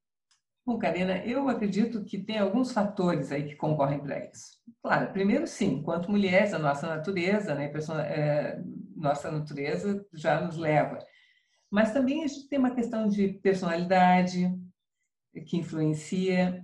Bom, 0.65 0.77
Karina, 0.77 1.17
eu 1.25 1.49
acredito 1.49 2.03
que 2.05 2.19
tem 2.19 2.37
alguns 2.37 2.71
fatores 2.71 3.31
aí 3.31 3.43
que 3.49 3.55
concorrem 3.55 3.99
para 3.99 4.25
isso. 4.25 4.57
Claro, 4.81 5.11
primeiro 5.11 5.45
sim, 5.45 5.79
enquanto 5.79 6.09
mulheres, 6.09 6.53
a 6.53 6.59
nossa 6.59 6.87
natureza, 6.87 7.53
né, 7.53 7.71
é, 8.05 8.61
nossa 9.01 9.31
natureza 9.31 10.05
já 10.13 10.39
nos 10.41 10.57
leva. 10.57 10.99
Mas 11.69 11.93
também 11.93 12.23
a 12.23 12.27
gente 12.27 12.47
tem 12.47 12.59
uma 12.59 12.75
questão 12.75 13.07
de 13.07 13.29
personalidade 13.29 14.53
que 15.45 15.57
influencia. 15.57 16.63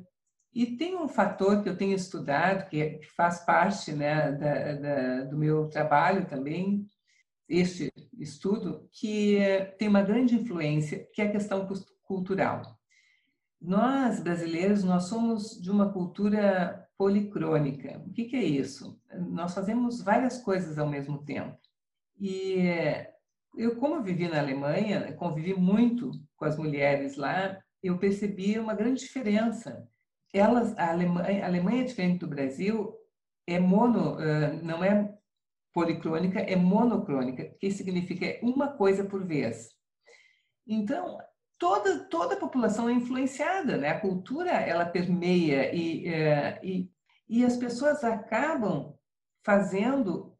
E 0.53 0.77
tem 0.77 0.97
um 0.97 1.07
fator 1.07 1.63
que 1.63 1.69
eu 1.69 1.77
tenho 1.77 1.95
estudado, 1.95 2.67
que, 2.69 2.81
é, 2.81 2.99
faz 3.15 3.45
parte 3.45 3.93
né, 3.93 4.31
da, 4.33 4.73
da, 4.73 5.23
do 5.25 5.37
meu 5.37 5.67
trabalho 5.69 6.25
também, 6.25 6.85
este 7.47 7.91
estudo, 8.19 8.89
que 8.91 9.37
tem 9.77 9.87
uma 9.87 10.01
grande 10.01 10.35
influência, 10.35 11.07
que 11.13 11.21
é 11.21 11.25
a 11.25 11.31
questão 11.31 11.67
cultural. 12.03 12.77
Nós, 13.61 14.19
brasileiros, 14.19 14.83
nós 14.83 15.03
somos 15.05 15.59
de 15.61 15.71
uma 15.71 15.91
cultura 15.91 16.87
policrônica. 16.97 18.01
O 18.05 18.11
que, 18.11 18.25
que 18.25 18.35
é 18.35 18.43
isso? 18.43 18.99
Nós 19.29 19.53
fazemos 19.53 20.01
várias 20.01 20.39
coisas 20.39 20.77
ao 20.77 20.89
mesmo 20.89 21.23
tempo. 21.23 21.57
E 22.19 22.57
eu, 23.55 23.75
como 23.77 24.03
vivi 24.03 24.27
na 24.27 24.39
Alemanha, 24.39 25.13
convivi 25.13 25.53
muito 25.53 26.11
com 26.35 26.45
as 26.45 26.57
mulheres 26.57 27.15
lá, 27.15 27.59
eu 27.81 27.97
percebi 27.97 28.57
uma 28.59 28.73
grande 28.73 29.01
diferença. 29.01 29.87
Elas, 30.33 30.77
a 30.77 30.91
Alemanha, 30.91 31.43
a 31.43 31.47
Alemanha 31.47 31.85
diferente 31.85 32.19
do 32.19 32.27
Brasil, 32.27 32.93
é 33.45 33.59
mono, 33.59 34.17
não 34.61 34.83
é 34.83 35.17
policrônica 35.77 36.39
é 36.39 36.55
monocrônica, 36.55 37.55
que 37.59 37.69
significa 37.69 38.39
uma 38.41 38.69
coisa 38.69 39.03
por 39.03 39.23
vez. 39.23 39.69
Então, 40.65 41.19
toda, 41.57 41.99
toda 42.05 42.33
a 42.33 42.39
população 42.39 42.89
é 42.89 42.93
influenciada, 42.93 43.77
né? 43.77 43.89
A 43.89 43.99
cultura, 43.99 44.49
ela 44.49 44.85
permeia 44.85 45.73
e, 45.73 46.07
é, 46.07 46.59
e, 46.63 46.91
e 47.29 47.45
as 47.45 47.57
pessoas 47.57 48.03
acabam 48.03 48.95
fazendo, 49.45 50.36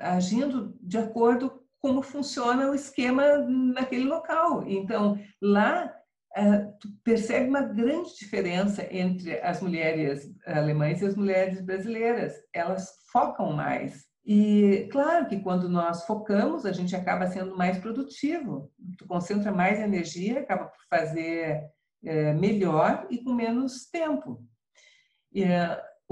agindo 0.00 0.76
de 0.80 0.98
acordo 0.98 1.62
como 1.80 2.02
funciona 2.02 2.70
o 2.70 2.74
esquema 2.74 3.38
naquele 3.38 4.04
local. 4.04 4.64
Então, 4.66 5.18
lá 5.40 5.92
é, 6.34 6.58
tu 6.80 6.88
percebe 7.04 7.48
uma 7.48 7.62
grande 7.62 8.16
diferença 8.16 8.86
entre 8.90 9.40
as 9.40 9.60
mulheres 9.60 10.32
alemãs 10.46 11.02
e 11.02 11.06
as 11.06 11.16
mulheres 11.16 11.60
brasileiras. 11.60 12.34
Elas 12.52 12.88
focam 13.12 13.52
mais 13.52 14.06
e 14.24 14.88
claro 14.92 15.26
que 15.26 15.40
quando 15.40 15.68
nós 15.68 16.04
focamos, 16.04 16.64
a 16.64 16.72
gente 16.72 16.94
acaba 16.94 17.26
sendo 17.26 17.56
mais 17.56 17.78
produtivo. 17.78 18.70
Tu 18.96 19.06
concentra 19.06 19.50
mais 19.50 19.80
energia, 19.80 20.40
acaba 20.40 20.66
por 20.66 20.80
fazer 20.88 21.60
é, 22.04 22.32
melhor 22.32 23.06
e 23.10 23.18
com 23.18 23.32
menos 23.32 23.86
tempo. 23.90 24.44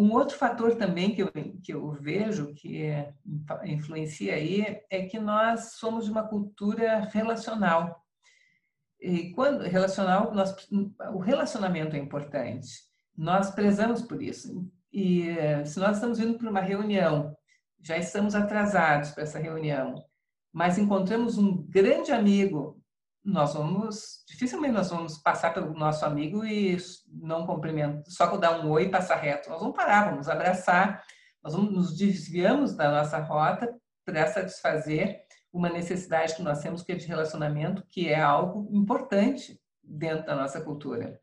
Um 0.00 0.12
outro 0.12 0.36
fator 0.36 0.76
também 0.76 1.14
que 1.14 1.22
eu, 1.22 1.30
que 1.62 1.74
eu 1.74 1.92
vejo 1.92 2.54
que 2.54 2.82
é, 2.82 3.12
influencia 3.64 4.34
aí 4.34 4.80
é 4.88 5.04
que 5.04 5.18
nós 5.18 5.74
somos 5.74 6.06
de 6.06 6.10
uma 6.10 6.26
cultura 6.26 7.08
relacional. 7.12 8.02
E 9.00 9.30
quando 9.32 9.62
relacional, 9.62 10.34
nós, 10.34 10.54
o 11.12 11.18
relacionamento 11.18 11.96
é 11.96 11.98
importante. 11.98 12.68
Nós 13.16 13.50
prezamos 13.50 14.02
por 14.02 14.22
isso. 14.22 14.66
E 14.92 15.28
é, 15.30 15.64
se 15.64 15.78
nós 15.78 15.96
estamos 15.96 16.18
indo 16.18 16.38
para 16.38 16.50
uma 16.50 16.60
reunião 16.60 17.36
já 17.82 17.96
estamos 17.96 18.34
atrasados 18.34 19.10
para 19.10 19.22
essa 19.22 19.38
reunião, 19.38 20.04
mas 20.52 20.78
encontramos 20.78 21.38
um 21.38 21.62
grande 21.62 22.12
amigo, 22.12 22.79
nós 23.24 23.54
vamos, 23.54 24.24
dificilmente 24.28 24.74
nós 24.74 24.90
vamos 24.90 25.18
passar 25.18 25.52
pelo 25.52 25.74
nosso 25.74 26.04
amigo 26.04 26.44
e 26.44 26.76
não 27.06 27.46
cumprimentar, 27.46 28.02
só 28.06 28.36
dar 28.36 28.64
um 28.64 28.70
oi 28.70 28.84
e 28.84 28.90
passar 28.90 29.16
reto. 29.16 29.50
Nós 29.50 29.60
vamos 29.60 29.76
parar, 29.76 30.10
vamos 30.10 30.28
abraçar, 30.28 31.04
nós 31.42 31.54
vamos, 31.54 31.72
nos 31.72 31.96
desviamos 31.96 32.74
da 32.74 32.90
nossa 32.90 33.18
rota 33.18 33.74
para 34.04 34.26
satisfazer 34.26 35.20
uma 35.52 35.68
necessidade 35.68 36.34
que 36.34 36.42
nós 36.42 36.60
temos 36.60 36.82
que 36.82 36.92
é 36.92 36.94
de 36.94 37.06
relacionamento, 37.06 37.84
que 37.90 38.08
é 38.08 38.20
algo 38.20 38.68
importante 38.72 39.60
dentro 39.82 40.26
da 40.26 40.36
nossa 40.36 40.60
cultura 40.60 41.20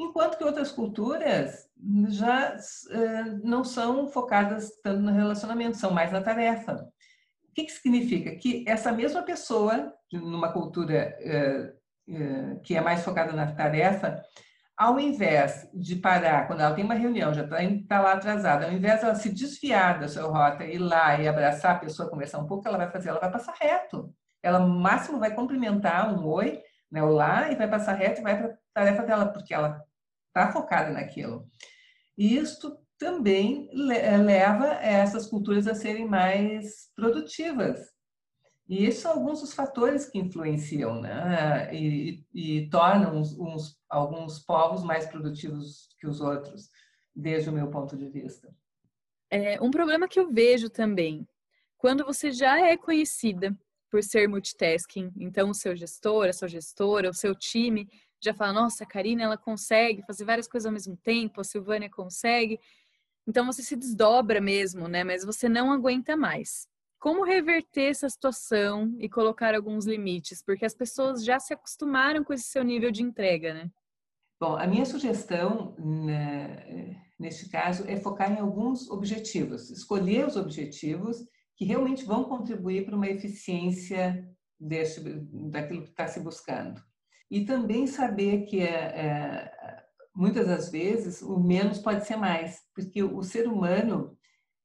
enquanto 0.00 0.38
que 0.38 0.44
outras 0.44 0.72
culturas 0.72 1.68
já 2.08 2.56
uh, 2.56 3.40
não 3.46 3.62
são 3.62 4.08
focadas 4.08 4.70
tanto 4.82 5.00
no 5.02 5.12
relacionamento, 5.12 5.76
são 5.76 5.90
mais 5.90 6.10
na 6.10 6.22
tarefa. 6.22 6.88
O 7.50 7.52
que, 7.52 7.64
que 7.64 7.72
significa? 7.72 8.34
Que 8.36 8.64
essa 8.66 8.92
mesma 8.92 9.22
pessoa, 9.22 9.92
numa 10.12 10.52
cultura 10.52 11.16
uh, 11.20 12.14
uh, 12.14 12.60
que 12.62 12.76
é 12.76 12.80
mais 12.80 13.04
focada 13.04 13.32
na 13.32 13.52
tarefa, 13.52 14.22
ao 14.76 14.98
invés 14.98 15.68
de 15.74 15.96
parar, 15.96 16.46
quando 16.46 16.60
ela 16.60 16.74
tem 16.74 16.84
uma 16.84 16.94
reunião, 16.94 17.34
já 17.34 17.42
está 17.42 17.56
tá 17.86 18.00
lá 18.00 18.12
atrasada, 18.12 18.66
ao 18.66 18.72
invés 18.72 19.00
de 19.00 19.04
ela 19.04 19.14
se 19.14 19.28
desviar 19.30 20.00
da 20.00 20.08
sua 20.08 20.22
rota, 20.22 20.64
ir 20.64 20.78
lá 20.78 21.20
e 21.20 21.28
abraçar 21.28 21.76
a 21.76 21.78
pessoa, 21.78 22.08
conversar 22.08 22.38
um 22.38 22.46
pouco, 22.46 22.66
ela 22.66 22.78
vai 22.78 22.90
fazer? 22.90 23.10
Ela 23.10 23.20
vai 23.20 23.30
passar 23.30 23.54
reto. 23.60 24.14
Ela, 24.42 24.58
no 24.58 24.80
máximo, 24.80 25.18
vai 25.18 25.34
cumprimentar 25.34 26.14
um 26.14 26.26
oi, 26.26 26.62
né, 26.90 27.02
olá, 27.02 27.50
e 27.50 27.56
vai 27.56 27.68
passar 27.68 27.92
reto 27.92 28.20
e 28.20 28.24
vai 28.24 28.38
para 28.38 28.52
a 28.52 28.56
tarefa 28.72 29.02
dela, 29.02 29.26
porque 29.26 29.52
ela 29.52 29.84
está 30.28 30.50
focada 30.50 30.90
naquilo. 30.90 31.46
E 32.16 32.36
isto 32.36 32.79
também 33.00 33.66
eh, 33.92 34.18
leva 34.18 34.66
essas 34.74 35.26
culturas 35.26 35.66
a 35.66 35.74
serem 35.74 36.06
mais 36.06 36.92
produtivas. 36.94 37.80
E 38.68 38.84
esses 38.84 39.00
são 39.00 39.12
alguns 39.12 39.40
dos 39.40 39.54
fatores 39.54 40.08
que 40.08 40.18
influenciam 40.18 41.00
né? 41.00 41.74
e, 41.74 42.22
e 42.32 42.68
tornam 42.68 43.16
uns, 43.16 43.36
uns, 43.36 43.80
alguns 43.88 44.38
povos 44.38 44.84
mais 44.84 45.06
produtivos 45.06 45.88
que 45.98 46.06
os 46.06 46.20
outros, 46.20 46.68
desde 47.16 47.48
o 47.48 47.52
meu 47.52 47.68
ponto 47.68 47.96
de 47.96 48.08
vista. 48.08 48.54
É, 49.30 49.60
um 49.60 49.70
problema 49.70 50.06
que 50.06 50.20
eu 50.20 50.30
vejo 50.30 50.68
também, 50.68 51.26
quando 51.78 52.04
você 52.04 52.30
já 52.30 52.60
é 52.64 52.76
conhecida 52.76 53.58
por 53.90 54.04
ser 54.04 54.28
multitasking, 54.28 55.10
então 55.18 55.50
o 55.50 55.54
seu 55.54 55.74
gestor, 55.74 56.28
a 56.28 56.32
sua 56.32 56.48
gestora, 56.48 57.10
o 57.10 57.14
seu 57.14 57.34
time 57.34 57.88
já 58.22 58.34
fala, 58.34 58.52
nossa, 58.52 58.84
a 58.84 58.86
Karina, 58.86 59.22
ela 59.22 59.38
consegue 59.38 60.02
fazer 60.02 60.24
várias 60.24 60.46
coisas 60.46 60.66
ao 60.66 60.72
mesmo 60.72 60.96
tempo, 60.96 61.40
a 61.40 61.44
Silvânia 61.44 61.88
consegue. 61.88 62.60
Então 63.26 63.46
você 63.46 63.62
se 63.62 63.76
desdobra 63.76 64.40
mesmo, 64.40 64.88
né? 64.88 65.04
Mas 65.04 65.24
você 65.24 65.48
não 65.48 65.72
aguenta 65.72 66.16
mais. 66.16 66.66
Como 66.98 67.24
reverter 67.24 67.90
essa 67.90 68.08
situação 68.08 68.94
e 68.98 69.08
colocar 69.08 69.54
alguns 69.54 69.86
limites? 69.86 70.42
Porque 70.42 70.66
as 70.66 70.74
pessoas 70.74 71.24
já 71.24 71.38
se 71.38 71.54
acostumaram 71.54 72.22
com 72.22 72.32
esse 72.32 72.44
seu 72.44 72.62
nível 72.62 72.90
de 72.90 73.02
entrega, 73.02 73.54
né? 73.54 73.70
Bom, 74.38 74.56
a 74.56 74.66
minha 74.66 74.84
sugestão 74.84 75.74
né, 75.78 76.96
neste 77.18 77.48
caso 77.50 77.84
é 77.86 77.96
focar 77.96 78.32
em 78.32 78.38
alguns 78.38 78.90
objetivos, 78.90 79.70
escolher 79.70 80.26
os 80.26 80.36
objetivos 80.36 81.18
que 81.56 81.66
realmente 81.66 82.04
vão 82.04 82.24
contribuir 82.24 82.86
para 82.86 82.96
uma 82.96 83.08
eficiência 83.08 84.26
desse, 84.58 85.02
daquilo 85.50 85.82
que 85.82 85.90
está 85.90 86.06
se 86.06 86.20
buscando. 86.20 86.82
E 87.30 87.44
também 87.44 87.86
saber 87.86 88.46
que 88.46 88.60
é, 88.60 88.66
é, 88.66 89.79
muitas 90.20 90.46
das 90.46 90.68
vezes 90.68 91.22
o 91.22 91.40
menos 91.40 91.78
pode 91.78 92.06
ser 92.06 92.16
mais, 92.16 92.60
porque 92.74 93.02
o 93.02 93.22
ser 93.22 93.48
humano 93.48 94.14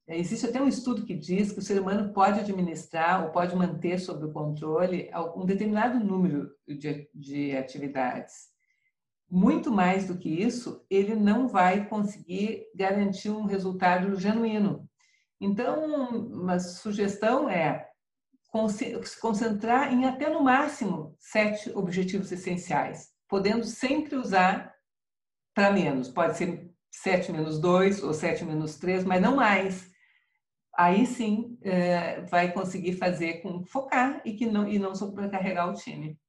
é, 0.05 0.19
existe 0.19 0.45
até 0.45 0.61
um 0.61 0.67
estudo 0.67 1.05
que 1.05 1.15
diz 1.15 1.53
que 1.53 1.59
o 1.59 1.61
ser 1.61 1.79
humano 1.79 2.11
pode 2.11 2.41
administrar 2.41 3.23
ou 3.23 3.31
pode 3.31 3.55
manter 3.55 3.97
sob 3.97 4.25
o 4.25 4.33
controle 4.33 5.09
um 5.33 5.45
determinado 5.45 5.97
número 5.97 6.51
de, 6.67 7.09
de 7.13 7.55
atividades. 7.55 8.49
Muito 9.31 9.71
mais 9.71 10.07
do 10.07 10.17
que 10.17 10.29
isso, 10.29 10.85
ele 10.89 11.15
não 11.15 11.47
vai 11.47 11.87
conseguir 11.87 12.65
garantir 12.75 13.29
um 13.29 13.45
resultado 13.45 14.13
genuíno. 14.19 14.87
Então, 15.39 15.85
uma 16.33 16.59
sugestão 16.59 17.49
é 17.49 17.87
se 18.69 19.19
concentrar 19.21 19.91
em 19.93 20.05
até 20.05 20.29
no 20.29 20.43
máximo 20.43 21.15
sete 21.17 21.71
objetivos 21.73 22.31
essenciais, 22.31 23.09
podendo 23.27 23.63
sempre 23.65 24.15
usar 24.15 24.74
para 25.55 25.71
menos. 25.71 26.09
Pode 26.09 26.37
ser 26.37 26.69
7 26.91 27.31
menos 27.31 27.59
2 27.59 28.03
ou 28.03 28.13
7 28.13 28.45
menos 28.45 28.75
3, 28.75 29.03
mas 29.05 29.21
não 29.21 29.35
mais. 29.35 29.89
Aí 30.77 31.05
sim 31.07 31.57
é, 31.63 32.21
vai 32.21 32.51
conseguir 32.51 32.93
fazer 32.93 33.41
com 33.41 33.63
focar 33.63 34.21
e 34.25 34.33
que 34.33 34.45
não 34.45 34.67
e 34.67 34.77
não 34.77 34.93
sobrecarregar 34.93 35.69
o 35.69 35.73
time. 35.73 36.19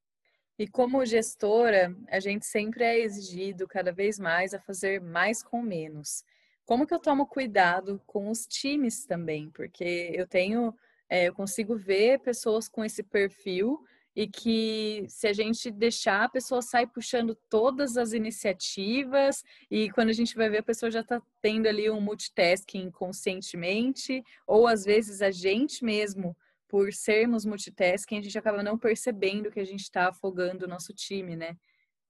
E 0.58 0.66
como 0.66 1.04
gestora, 1.04 1.94
a 2.08 2.20
gente 2.20 2.46
sempre 2.46 2.84
é 2.84 2.98
exigido 3.00 3.66
cada 3.68 3.92
vez 3.92 4.18
mais 4.18 4.54
a 4.54 4.60
fazer 4.60 5.02
mais 5.02 5.42
com 5.42 5.60
menos. 5.60 6.24
Como 6.64 6.86
que 6.86 6.94
eu 6.94 6.98
tomo 6.98 7.26
cuidado 7.26 8.00
com 8.06 8.30
os 8.30 8.46
times 8.46 9.04
também? 9.04 9.50
Porque 9.50 10.12
eu 10.14 10.26
tenho, 10.26 10.74
é, 11.08 11.28
eu 11.28 11.34
consigo 11.34 11.76
ver 11.76 12.20
pessoas 12.20 12.68
com 12.68 12.84
esse 12.84 13.02
perfil 13.02 13.84
e 14.16 14.26
que 14.26 15.04
se 15.10 15.28
a 15.28 15.32
gente 15.34 15.70
deixar, 15.70 16.24
a 16.24 16.28
pessoa 16.28 16.62
sai 16.62 16.86
puxando 16.86 17.36
todas 17.50 17.98
as 17.98 18.14
iniciativas 18.14 19.44
e 19.70 19.90
quando 19.90 20.08
a 20.08 20.14
gente 20.14 20.34
vai 20.34 20.48
ver, 20.48 20.58
a 20.58 20.62
pessoa 20.62 20.90
já 20.90 21.00
está 21.00 21.20
tendo 21.42 21.66
ali 21.66 21.90
um 21.90 22.00
multitasking 22.00 22.90
conscientemente, 22.90 24.24
ou 24.46 24.66
às 24.66 24.86
vezes 24.86 25.20
a 25.20 25.30
gente 25.30 25.84
mesmo, 25.84 26.34
por 26.66 26.94
sermos 26.94 27.44
multitasking, 27.44 28.16
a 28.16 28.22
gente 28.22 28.38
acaba 28.38 28.62
não 28.62 28.78
percebendo 28.78 29.50
que 29.50 29.60
a 29.60 29.66
gente 29.66 29.82
está 29.82 30.08
afogando 30.08 30.64
o 30.64 30.68
nosso 30.68 30.94
time, 30.94 31.36
né? 31.36 31.54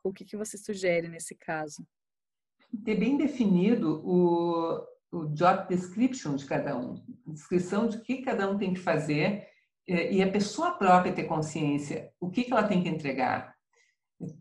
O 0.05 0.13
que, 0.13 0.25
que 0.25 0.37
você 0.37 0.57
sugere 0.57 1.09
nesse 1.09 1.35
caso? 1.35 1.85
Ter 2.85 2.95
bem 2.95 3.17
definido 3.17 4.01
o, 4.05 4.87
o 5.11 5.27
job 5.35 5.67
description 5.69 6.37
de 6.37 6.47
cada 6.47 6.79
um, 6.79 7.03
descrição 7.27 7.89
de 7.89 8.01
que 8.01 8.23
cada 8.23 8.49
um 8.49 8.57
tem 8.57 8.73
que 8.73 8.81
fazer 8.81 9.56
e 9.87 10.23
a 10.23 10.31
pessoa 10.31 10.73
própria 10.73 11.13
ter 11.13 11.25
consciência 11.25 12.13
o 12.19 12.29
que, 12.31 12.45
que 12.45 12.53
ela 12.53 12.67
tem 12.67 12.83
que 12.83 12.89
entregar. 12.89 13.55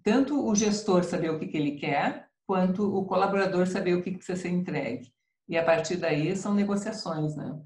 Tanto 0.03 0.47
o 0.47 0.55
gestor 0.55 1.03
saber 1.03 1.29
o 1.29 1.37
que, 1.37 1.47
que 1.47 1.57
ele 1.57 1.77
quer, 1.77 2.27
quanto 2.47 2.95
o 2.95 3.05
colaborador 3.05 3.67
saber 3.67 3.93
o 3.93 4.01
que, 4.01 4.11
que 4.11 4.17
precisa 4.17 4.41
ser 4.41 4.49
entregue. 4.49 5.13
E 5.47 5.57
a 5.57 5.63
partir 5.63 5.97
daí 5.97 6.35
são 6.35 6.53
negociações, 6.53 7.35
né? 7.35 7.59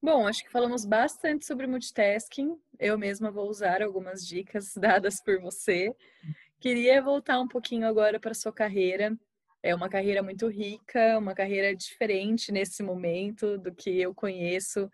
Bom, 0.00 0.26
acho 0.26 0.44
que 0.44 0.50
falamos 0.50 0.84
bastante 0.84 1.46
sobre 1.46 1.66
multitasking. 1.66 2.56
Eu 2.78 2.98
mesma 2.98 3.30
vou 3.30 3.48
usar 3.48 3.82
algumas 3.82 4.26
dicas 4.26 4.74
dadas 4.76 5.20
por 5.20 5.40
você. 5.40 5.94
Queria 6.60 7.00
voltar 7.00 7.40
um 7.40 7.48
pouquinho 7.48 7.86
agora 7.86 8.20
para 8.20 8.34
sua 8.34 8.52
carreira. 8.52 9.16
É 9.62 9.74
uma 9.74 9.88
carreira 9.88 10.22
muito 10.22 10.48
rica, 10.48 11.18
uma 11.18 11.34
carreira 11.34 11.74
diferente 11.74 12.50
nesse 12.50 12.82
momento 12.82 13.56
do 13.58 13.72
que 13.72 14.00
eu 14.00 14.12
conheço 14.12 14.90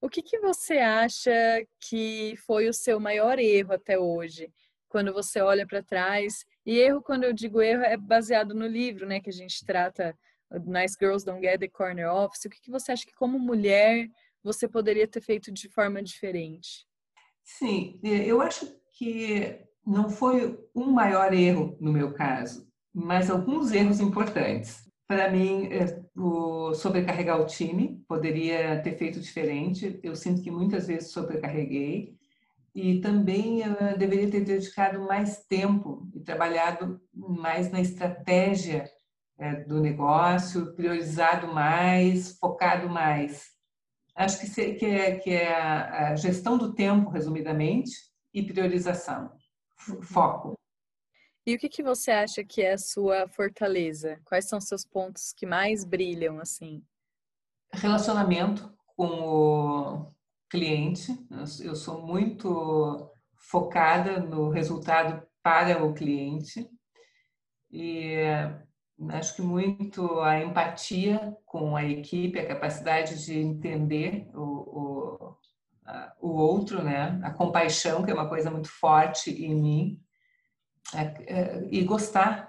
o 0.00 0.08
que, 0.08 0.22
que 0.22 0.38
você 0.38 0.78
acha 0.78 1.32
que 1.78 2.34
foi 2.46 2.68
o 2.68 2.72
seu 2.72 2.98
maior 2.98 3.38
erro 3.38 3.74
até 3.74 3.98
hoje? 3.98 4.52
Quando 4.88 5.12
você 5.12 5.40
olha 5.40 5.66
para 5.66 5.82
trás, 5.82 6.44
e 6.64 6.78
erro, 6.78 7.02
quando 7.02 7.24
eu 7.24 7.32
digo 7.32 7.60
erro, 7.60 7.82
é 7.82 7.96
baseado 7.96 8.54
no 8.54 8.66
livro, 8.66 9.06
né, 9.06 9.20
que 9.20 9.30
a 9.30 9.32
gente 9.32 9.64
trata, 9.64 10.16
Nice 10.64 10.96
Girls 11.00 11.24
Don't 11.24 11.40
Get 11.40 11.60
the 11.60 11.68
Corner 11.68 12.12
Office. 12.12 12.44
O 12.44 12.50
que, 12.50 12.60
que 12.60 12.70
você 12.70 12.92
acha 12.92 13.06
que, 13.06 13.14
como 13.14 13.38
mulher, 13.38 14.08
você 14.42 14.66
poderia 14.66 15.06
ter 15.06 15.20
feito 15.20 15.52
de 15.52 15.68
forma 15.68 16.02
diferente? 16.02 16.86
Sim, 17.44 18.00
eu 18.02 18.40
acho 18.40 18.66
que 18.96 19.64
não 19.86 20.10
foi 20.10 20.58
um 20.74 20.90
maior 20.90 21.32
erro 21.32 21.76
no 21.80 21.92
meu 21.92 22.12
caso, 22.12 22.68
mas 22.92 23.30
alguns 23.30 23.70
erros 23.72 24.00
importantes. 24.00 24.89
Para 25.10 25.28
mim, 25.28 25.66
é, 25.72 26.04
o 26.16 26.72
sobrecarregar 26.72 27.40
o 27.40 27.44
time 27.44 28.00
poderia 28.06 28.80
ter 28.80 28.96
feito 28.96 29.18
diferente. 29.18 29.98
Eu 30.04 30.14
sinto 30.14 30.40
que 30.40 30.52
muitas 30.52 30.86
vezes 30.86 31.10
sobrecarreguei 31.10 32.16
e 32.72 33.00
também 33.00 33.60
eu 33.60 33.98
deveria 33.98 34.30
ter 34.30 34.44
dedicado 34.44 35.00
mais 35.00 35.44
tempo 35.46 36.08
e 36.14 36.20
trabalhado 36.20 37.00
mais 37.12 37.72
na 37.72 37.80
estratégia 37.80 38.88
é, 39.36 39.56
do 39.64 39.80
negócio, 39.80 40.76
priorizado 40.76 41.52
mais, 41.52 42.38
focado 42.38 42.88
mais. 42.88 43.48
Acho 44.14 44.38
que, 44.38 44.74
que, 44.74 44.86
é, 44.86 45.16
que 45.16 45.30
é 45.30 45.52
a 45.52 46.14
gestão 46.14 46.56
do 46.56 46.72
tempo, 46.72 47.10
resumidamente, 47.10 47.90
e 48.32 48.44
priorização, 48.44 49.32
foco. 50.02 50.59
E 51.46 51.54
o 51.54 51.58
que, 51.58 51.68
que 51.68 51.82
você 51.82 52.10
acha 52.10 52.44
que 52.44 52.60
é 52.60 52.72
a 52.72 52.78
sua 52.78 53.26
fortaleza? 53.28 54.20
Quais 54.24 54.46
são 54.46 54.60
seus 54.60 54.84
pontos 54.84 55.32
que 55.32 55.46
mais 55.46 55.84
brilham 55.84 56.38
assim? 56.38 56.82
Relacionamento 57.72 58.72
com 58.94 59.06
o 59.06 60.14
cliente. 60.50 61.16
Eu 61.62 61.74
sou 61.74 62.06
muito 62.06 63.10
focada 63.36 64.20
no 64.20 64.50
resultado 64.50 65.26
para 65.42 65.82
o 65.82 65.94
cliente 65.94 66.68
e 67.70 68.16
acho 69.08 69.36
que 69.36 69.42
muito 69.42 70.20
a 70.20 70.38
empatia 70.40 71.34
com 71.46 71.74
a 71.74 71.84
equipe, 71.84 72.38
a 72.38 72.46
capacidade 72.46 73.24
de 73.24 73.38
entender 73.38 74.28
o, 74.34 74.42
o, 74.42 75.36
o 76.20 76.28
outro, 76.32 76.82
né? 76.82 77.18
A 77.22 77.30
compaixão, 77.30 78.04
que 78.04 78.10
é 78.10 78.14
uma 78.14 78.28
coisa 78.28 78.50
muito 78.50 78.68
forte 78.68 79.30
em 79.30 79.54
mim 79.54 80.00
e 81.70 81.84
gostar, 81.84 82.48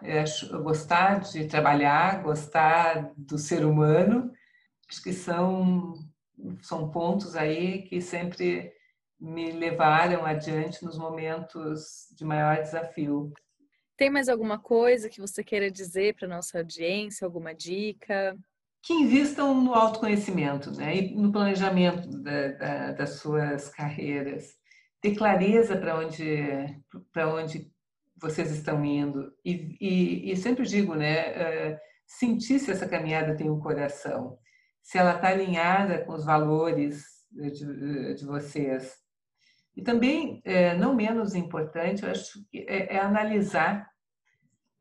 gostar 0.63 1.19
de 1.19 1.45
trabalhar, 1.45 2.23
gostar 2.23 3.11
do 3.15 3.37
ser 3.37 3.65
humano, 3.65 4.31
acho 4.89 5.03
que 5.03 5.13
são, 5.13 5.93
são 6.61 6.89
pontos 6.89 7.35
aí 7.35 7.83
que 7.83 8.01
sempre 8.01 8.73
me 9.19 9.51
levaram 9.51 10.25
adiante 10.25 10.83
nos 10.83 10.97
momentos 10.97 12.07
de 12.17 12.25
maior 12.25 12.57
desafio. 12.57 13.31
Tem 13.95 14.09
mais 14.09 14.27
alguma 14.27 14.57
coisa 14.57 15.09
que 15.09 15.21
você 15.21 15.43
queira 15.43 15.69
dizer 15.69 16.15
para 16.15 16.27
nossa 16.27 16.57
audiência, 16.57 17.23
alguma 17.23 17.53
dica? 17.53 18.35
Que 18.81 18.93
invistam 18.93 19.53
no 19.53 19.75
autoconhecimento 19.75 20.71
né? 20.71 20.97
e 20.97 21.15
no 21.15 21.31
planejamento 21.31 22.09
da, 22.17 22.47
da, 22.47 22.91
das 22.93 23.19
suas 23.19 23.69
carreiras. 23.69 24.55
Ter 24.99 25.15
clareza 25.15 25.77
para 25.77 25.99
onde, 25.99 26.81
para 27.13 27.31
onde 27.31 27.71
vocês 28.21 28.51
estão 28.51 28.85
indo. 28.85 29.33
E, 29.43 29.77
e, 29.81 30.31
e 30.31 30.37
sempre 30.37 30.65
digo, 30.65 30.93
né, 30.95 31.31
uh, 31.31 31.79
sentir 32.05 32.59
se 32.59 32.71
essa 32.71 32.87
caminhada 32.87 33.35
tem 33.35 33.49
um 33.49 33.59
coração, 33.59 34.37
se 34.81 34.97
ela 34.97 35.15
está 35.15 35.29
alinhada 35.29 36.03
com 36.05 36.13
os 36.13 36.23
valores 36.23 37.03
de, 37.31 38.15
de 38.15 38.25
vocês. 38.25 38.95
E 39.75 39.81
também, 39.81 40.41
é, 40.43 40.75
não 40.75 40.93
menos 40.93 41.33
importante, 41.33 42.03
eu 42.03 42.11
acho 42.11 42.45
que 42.51 42.65
é, 42.67 42.95
é 42.95 42.99
analisar, 42.99 43.89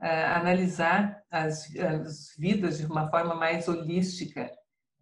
é, 0.00 0.24
analisar 0.24 1.22
as, 1.30 1.74
as, 1.76 2.34
vidas 2.36 2.78
de 2.78 2.86
uma 2.86 3.08
forma 3.08 3.34
mais 3.34 3.68
holística 3.68 4.50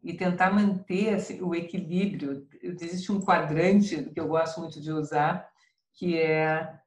e 0.03 0.12
tentar 0.12 0.51
manter 0.51 1.14
assim, 1.14 1.40
o 1.40 1.55
equilíbrio. 1.55 2.46
Existe 2.62 3.11
um 3.11 3.20
quadrante 3.20 4.11
que 4.11 4.20
eu 4.20 4.29
gosto 4.29 4.61
muito 4.61 4.81
de 4.81 4.92
usar, 4.92 5.48
que 5.94 6.18
é 6.18 6.79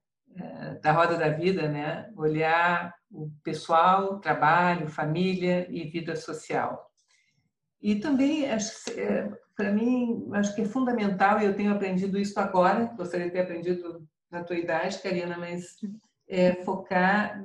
da 0.82 0.92
roda 0.92 1.18
da 1.18 1.30
vida, 1.30 1.68
né? 1.68 2.10
Olhar 2.16 2.94
o 3.12 3.30
pessoal, 3.44 4.20
trabalho, 4.20 4.88
família 4.88 5.68
e 5.70 5.90
vida 5.90 6.16
social. 6.16 6.90
E 7.82 7.96
também, 7.96 8.46
eh, 8.46 9.30
para 9.56 9.72
mim, 9.72 10.30
acho 10.34 10.56
que 10.56 10.62
é 10.62 10.66
fundamental, 10.66 11.40
e 11.40 11.46
eu 11.46 11.56
tenho 11.56 11.72
aprendido 11.72 12.18
isso 12.18 12.40
agora, 12.40 12.94
gostaria 12.96 13.26
de 13.26 13.34
ter 13.34 13.42
aprendido 13.42 14.08
na 14.30 14.44
tua 14.44 14.56
idade, 14.56 15.02
Karina, 15.02 15.38
mas 15.38 15.78
é 16.28 16.54
focar 16.64 17.44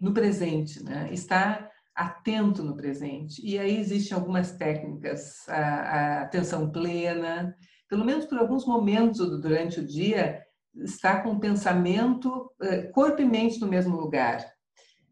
no 0.00 0.14
presente, 0.14 0.82
né? 0.82 1.08
estar 1.12 1.70
atento 1.94 2.62
no 2.62 2.76
presente. 2.76 3.44
E 3.44 3.58
aí 3.58 3.76
existem 3.78 4.16
algumas 4.16 4.52
técnicas, 4.52 5.48
a, 5.48 5.58
a 5.58 6.22
atenção 6.22 6.70
plena, 6.70 7.54
pelo 7.88 8.04
menos 8.04 8.24
por 8.26 8.38
alguns 8.38 8.64
momentos 8.64 9.18
durante 9.40 9.80
o 9.80 9.86
dia, 9.86 10.40
estar 10.84 11.22
com 11.22 11.32
o 11.32 11.40
pensamento, 11.40 12.52
eh, 12.62 12.82
corpo 12.82 13.20
e 13.20 13.24
mente 13.24 13.60
no 13.60 13.66
mesmo 13.66 13.96
lugar. 13.96 14.44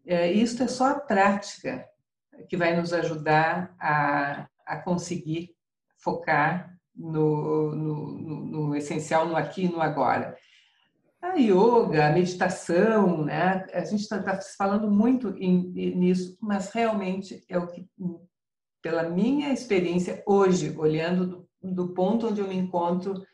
Eh, 0.06 0.32
isso 0.32 0.62
é 0.62 0.68
só 0.68 0.90
a 0.90 1.00
prática 1.00 1.84
que 2.48 2.56
vai 2.56 2.76
nos 2.76 2.92
ajudar 2.92 3.74
a, 3.80 4.46
a 4.64 4.76
conseguir 4.78 5.54
focar 5.98 6.76
no, 6.94 7.74
no, 7.74 8.16
no, 8.16 8.44
no 8.44 8.76
essencial, 8.76 9.26
no 9.26 9.36
aqui 9.36 9.64
e 9.64 9.68
no 9.68 9.80
agora. 9.80 10.36
A 11.20 11.34
yoga, 11.34 12.06
a 12.06 12.12
meditação, 12.12 13.24
né? 13.24 13.66
A 13.72 13.84
gente 13.84 14.02
está 14.02 14.22
tá 14.22 14.38
falando 14.56 14.90
muito 14.90 15.30
em, 15.38 15.72
nisso, 15.96 16.38
mas 16.40 16.70
realmente 16.70 17.44
é 17.48 17.58
o 17.58 17.66
que, 17.66 17.88
pela 18.80 19.08
minha 19.08 19.52
experiência 19.52 20.22
hoje, 20.26 20.74
olhando 20.78 21.48
do, 21.60 21.74
do 21.74 21.94
ponto 21.94 22.28
onde 22.28 22.40
eu 22.40 22.46
me 22.46 22.54
encontro, 22.54 23.26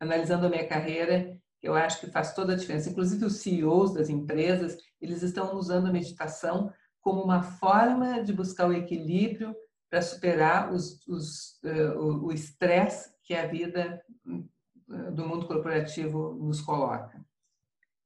analisando 0.00 0.46
a 0.46 0.48
minha 0.48 0.66
carreira, 0.66 1.38
eu 1.66 1.74
acho 1.74 2.00
que 2.00 2.10
faz 2.10 2.34
toda 2.34 2.52
a 2.52 2.56
diferença. 2.56 2.88
Inclusive 2.88 3.24
os 3.24 3.36
CEOs 3.36 3.94
das 3.94 4.08
empresas, 4.08 4.76
eles 5.00 5.22
estão 5.22 5.54
usando 5.56 5.88
a 5.88 5.92
meditação 5.92 6.72
como 7.00 7.22
uma 7.22 7.42
forma 7.42 8.22
de 8.22 8.32
buscar 8.32 8.68
o 8.68 8.72
equilíbrio 8.72 9.54
para 9.90 10.02
superar 10.02 10.72
os, 10.72 11.06
os, 11.06 11.60
uh, 11.62 12.24
o 12.24 12.32
estresse 12.32 13.12
que 13.22 13.34
a 13.34 13.46
vida 13.46 14.02
uh, 14.26 15.12
do 15.12 15.26
mundo 15.26 15.46
corporativo 15.46 16.34
nos 16.34 16.60
coloca. 16.60 17.24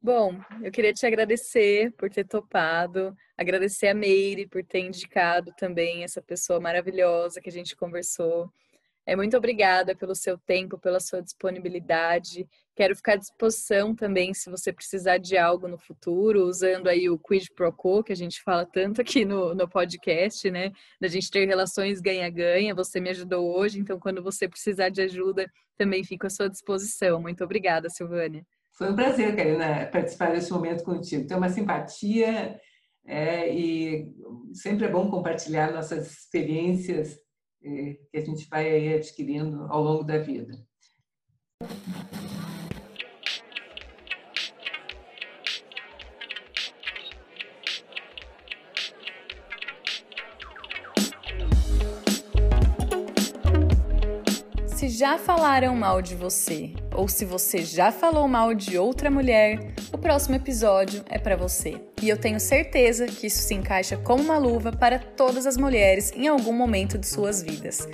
Bom, 0.03 0.41
eu 0.63 0.73
queria 0.73 0.95
te 0.95 1.07
agradecer 1.07 1.93
por 1.93 2.09
ter 2.09 2.25
topado, 2.25 3.15
agradecer 3.37 3.89
a 3.89 3.95
Meire 3.95 4.47
por 4.47 4.65
ter 4.65 4.81
indicado 4.81 5.53
também 5.59 6.03
essa 6.05 6.23
pessoa 6.23 6.59
maravilhosa 6.59 7.41
que 7.41 7.51
a 7.51 7.53
gente 7.53 7.77
conversou. 7.77 8.51
É, 9.11 9.17
muito 9.17 9.37
obrigada 9.37 9.93
pelo 9.93 10.15
seu 10.15 10.39
tempo, 10.39 10.79
pela 10.79 11.01
sua 11.01 11.21
disponibilidade. 11.21 12.49
Quero 12.77 12.95
ficar 12.95 13.15
à 13.15 13.17
disposição 13.17 13.93
também 13.93 14.33
se 14.33 14.49
você 14.49 14.73
precisar 14.73 15.19
de 15.19 15.37
algo 15.37 15.67
no 15.67 15.77
futuro, 15.77 16.45
usando 16.45 16.87
aí 16.87 17.11
o 17.11 17.19
Quid 17.19 17.49
Pro 17.57 17.73
Quo, 17.73 18.05
que 18.05 18.13
a 18.13 18.17
gente 18.17 18.41
fala 18.41 18.65
tanto 18.65 19.01
aqui 19.01 19.25
no, 19.25 19.53
no 19.53 19.69
podcast, 19.69 20.49
né? 20.49 20.71
Da 21.01 21.09
gente 21.09 21.29
ter 21.29 21.45
relações 21.45 22.01
ganha-ganha. 22.01 22.73
Você 22.73 23.01
me 23.01 23.11
ajudou 23.11 23.53
hoje, 23.53 23.81
então 23.81 23.99
quando 23.99 24.23
você 24.23 24.49
precisar 24.49 24.91
de 24.91 25.03
ajuda, 25.03 25.51
também 25.77 26.05
fico 26.05 26.29
à 26.29 26.31
sua 26.31 26.49
disposição. 26.49 27.21
Muito 27.21 27.43
obrigada, 27.43 27.91
Silvânia. 27.91 28.47
Foi 28.71 28.93
um 28.93 28.95
prazer, 28.95 29.35
Karina, 29.35 29.87
participar 29.87 30.31
desse 30.31 30.53
momento 30.53 30.85
contigo. 30.85 31.27
Tem 31.27 31.37
uma 31.37 31.49
simpatia 31.49 32.61
é, 33.05 33.53
e 33.53 34.09
sempre 34.53 34.87
é 34.87 34.89
bom 34.89 35.11
compartilhar 35.11 35.73
nossas 35.73 36.13
experiências 36.13 37.19
que 37.61 38.09
a 38.15 38.21
gente 38.21 38.49
vai 38.49 38.95
adquirindo 38.95 39.67
ao 39.69 39.83
longo 39.83 40.05
da 40.05 40.19
vida. 40.19 40.67
Já 55.01 55.17
falaram 55.17 55.75
mal 55.75 56.03
de 56.03 56.15
você 56.15 56.75
ou 56.95 57.09
se 57.09 57.25
você 57.25 57.65
já 57.65 57.91
falou 57.91 58.29
mal 58.29 58.53
de 58.53 58.77
outra 58.77 59.11
mulher, 59.11 59.73
o 59.91 59.97
próximo 59.97 60.35
episódio 60.35 61.03
é 61.09 61.19
para 61.19 61.39
você. 61.39 61.81
E 62.03 62.11
eu 62.11 62.19
tenho 62.19 62.39
certeza 62.39 63.07
que 63.07 63.27
isso 63.27 63.39
se 63.39 63.55
encaixa 63.55 63.97
como 63.97 64.23
uma 64.23 64.37
luva 64.37 64.71
para 64.71 64.99
todas 64.99 65.47
as 65.47 65.57
mulheres 65.57 66.13
em 66.15 66.29
algum 66.29 66.53
momento 66.53 66.99
de 66.99 67.07
suas 67.07 67.43
vidas. 67.43 67.89